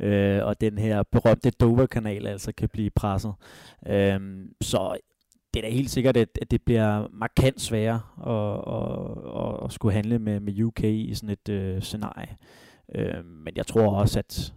øh, 0.00 0.44
og 0.44 0.60
den 0.60 0.78
her 0.78 1.02
berømte 1.02 1.50
Dover-kanal 1.50 2.26
altså 2.26 2.52
kan 2.52 2.68
blive 2.68 2.90
presset. 2.90 3.34
Øh, 3.86 4.20
så 4.60 4.96
det 5.54 5.64
er 5.64 5.68
da 5.68 5.74
helt 5.74 5.90
sikkert, 5.90 6.16
at, 6.16 6.38
at 6.42 6.50
det 6.50 6.62
bliver 6.62 7.08
markant 7.12 7.60
sværere 7.60 8.00
at, 8.26 8.60
at, 8.74 9.42
at, 9.42 9.64
at 9.64 9.72
skulle 9.72 9.94
handle 9.94 10.18
med, 10.18 10.40
med 10.40 10.62
UK 10.62 10.84
i 10.84 11.14
sådan 11.14 11.30
et 11.30 11.48
øh, 11.48 11.82
scenarie. 11.82 12.36
Øh, 12.94 13.24
men 13.24 13.52
jeg 13.56 13.66
tror 13.66 13.96
også, 13.96 14.18
at 14.18 14.54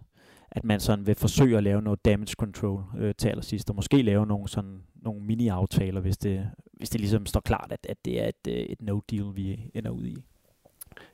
at 0.50 0.64
man 0.64 0.80
sådan 0.80 1.06
vil 1.06 1.14
forsøge 1.14 1.56
at 1.56 1.62
lave 1.62 1.82
noget 1.82 2.04
damage 2.04 2.34
control 2.38 2.84
øh, 2.98 3.14
til 3.14 3.28
allersidst, 3.28 3.70
og 3.70 3.76
måske 3.76 4.02
lave 4.02 4.26
nogle, 4.26 4.48
sådan, 4.48 4.82
nogle 4.94 5.22
mini-aftaler, 5.22 6.00
hvis 6.00 6.18
det, 6.18 6.50
hvis 6.72 6.90
det 6.90 7.00
ligesom 7.00 7.26
står 7.26 7.40
klart, 7.40 7.72
at, 7.72 7.86
at 7.88 8.04
det 8.04 8.22
er 8.22 8.28
et, 8.28 8.48
øh, 8.48 8.54
et 8.54 8.82
no-deal, 8.82 9.34
vi 9.34 9.70
ender 9.74 9.90
ud 9.90 10.06
i. 10.06 10.16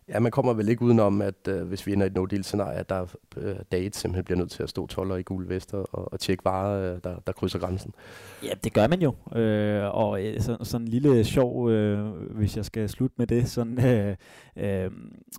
Ja, 0.08 0.20
man 0.20 0.32
kommer 0.32 0.52
vel 0.52 0.68
ikke 0.68 0.82
udenom, 0.82 1.22
at 1.22 1.48
øh, 1.48 1.62
hvis 1.62 1.86
vi 1.86 1.92
ender 1.92 2.04
i 2.04 2.06
et 2.06 2.14
no-deal-scenarie, 2.14 2.76
at 2.76 2.88
der 2.88 3.06
øh, 3.36 3.56
date 3.72 3.98
simpelthen 3.98 4.24
bliver 4.24 4.38
nødt 4.38 4.50
til 4.50 4.62
at 4.62 4.68
stå 4.68 4.86
toller 4.86 5.16
i 5.16 5.22
gule 5.22 5.48
vester 5.48 5.78
og, 5.78 6.12
og 6.12 6.20
tjekke 6.20 6.44
varer, 6.44 6.94
øh, 6.94 7.00
der, 7.04 7.16
der 7.26 7.32
krydser 7.32 7.58
grænsen. 7.58 7.94
Ja, 8.42 8.50
det 8.64 8.72
gør 8.72 8.86
man 8.86 9.02
jo. 9.02 9.14
Øh, 9.38 9.94
og 9.94 10.24
øh, 10.24 10.40
så, 10.40 10.56
sådan 10.62 10.84
en 10.84 10.88
lille 10.88 11.24
sjov, 11.24 11.70
øh, 11.70 12.06
hvis 12.30 12.56
jeg 12.56 12.64
skal 12.64 12.88
slutte 12.88 13.14
med 13.18 13.26
det, 13.26 13.48
sådan 13.48 13.84
øh, 13.86 14.16
øh, 14.56 14.90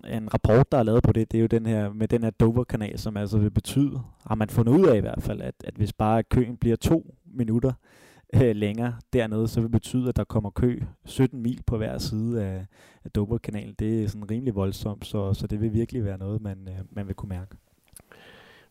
en 0.08 0.34
rapport, 0.34 0.72
der 0.72 0.78
er 0.78 0.82
lavet 0.82 1.02
på 1.02 1.12
det, 1.12 1.32
det 1.32 1.38
er 1.38 1.42
jo 1.42 1.46
den 1.46 1.66
her 1.66 1.92
med 1.92 2.08
den 2.08 2.22
her 2.22 2.30
Dover-kanal, 2.30 2.98
som 2.98 3.16
altså 3.16 3.38
vil 3.38 3.50
betyde, 3.50 4.00
har 4.26 4.34
man 4.34 4.48
fundet 4.48 4.72
ud 4.72 4.86
af 4.86 4.96
i 4.96 5.00
hvert 5.00 5.22
fald, 5.22 5.40
at, 5.40 5.54
at 5.64 5.74
hvis 5.74 5.92
bare 5.92 6.22
køen 6.22 6.56
bliver 6.56 6.76
to 6.76 7.14
minutter, 7.34 7.70
øh, 7.70 8.05
Øh, 8.42 8.56
længere 8.56 8.94
dernede, 9.12 9.48
så 9.48 9.60
vil 9.60 9.64
det 9.64 9.72
betyde, 9.72 10.08
at 10.08 10.16
der 10.16 10.24
kommer 10.24 10.50
kø 10.50 10.80
17 11.04 11.42
mil 11.42 11.62
på 11.66 11.76
hver 11.76 11.98
side 11.98 12.44
af, 12.44 12.66
af 13.04 13.10
Doberkanalen. 13.10 13.74
Det 13.78 14.04
er 14.04 14.08
sådan 14.08 14.30
rimelig 14.30 14.54
voldsomt, 14.54 15.06
så, 15.06 15.34
så 15.34 15.46
det 15.46 15.60
vil 15.60 15.72
virkelig 15.72 16.04
være 16.04 16.18
noget, 16.18 16.42
man, 16.42 16.68
øh, 16.68 16.78
man 16.90 17.06
vil 17.06 17.14
kunne 17.14 17.28
mærke. 17.28 17.56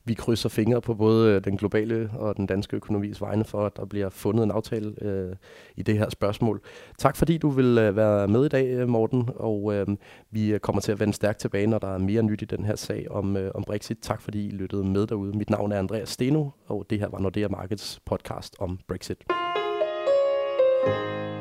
Vi 0.06 0.14
krydser 0.14 0.50
fingre 0.50 0.82
på 0.82 0.94
både 0.94 1.32
øh, 1.32 1.44
den 1.44 1.58
globale 1.58 2.10
og 2.14 2.38
den 2.38 2.46
danske 2.46 2.76
økonomis 2.76 3.22
vegne 3.22 3.44
for, 3.44 3.66
at 3.66 3.78
der 3.78 3.86
bliver 3.86 4.10
fundet 4.10 4.44
en 4.44 4.52
aftale 4.52 5.04
øh, 5.04 5.36
i 5.76 5.84
det 5.84 5.98
her 5.98 6.10
spørgsmål. 6.10 6.62
Tak 6.98 7.16
fordi 7.16 7.38
du 7.38 7.50
vil 7.50 7.78
øh, 7.78 7.96
være 7.96 8.28
med 8.28 8.46
i 8.46 8.50
dag, 8.50 8.68
øh, 8.68 8.90
Morten, 8.90 9.30
og 9.36 9.74
øh, 9.74 9.88
vi 10.32 10.54
øh, 10.54 10.60
kommer 10.60 10.82
til 10.82 10.92
at 10.92 11.00
vende 11.00 11.14
stærkt 11.14 11.40
tilbage, 11.40 11.68
når 11.68 11.80
der 11.80 11.88
er 11.88 11.98
mere 11.98 12.24
nyt 12.24 12.42
i 12.42 12.46
den 12.46 12.66
her 12.66 12.76
sag 12.76 13.12
om, 13.12 13.38
øh, 13.38 13.52
om 13.56 13.64
Brexit. 13.64 13.98
Tak 14.02 14.22
fordi 14.22 14.48
I 14.48 14.50
lyttede 14.50 14.84
med 14.84 15.08
derude. 15.08 15.38
Mit 15.38 15.50
navn 15.50 15.72
er 15.72 15.80
Andreas 15.80 16.10
Steno, 16.10 16.50
og 16.68 16.86
det 16.90 17.00
her 17.00 17.10
var 17.10 17.20
Nordea 17.20 17.48
Markets 17.48 18.00
podcast 18.06 18.56
om 18.60 18.80
Brexit. 18.88 19.26
thank 20.86 21.30
you 21.30 21.35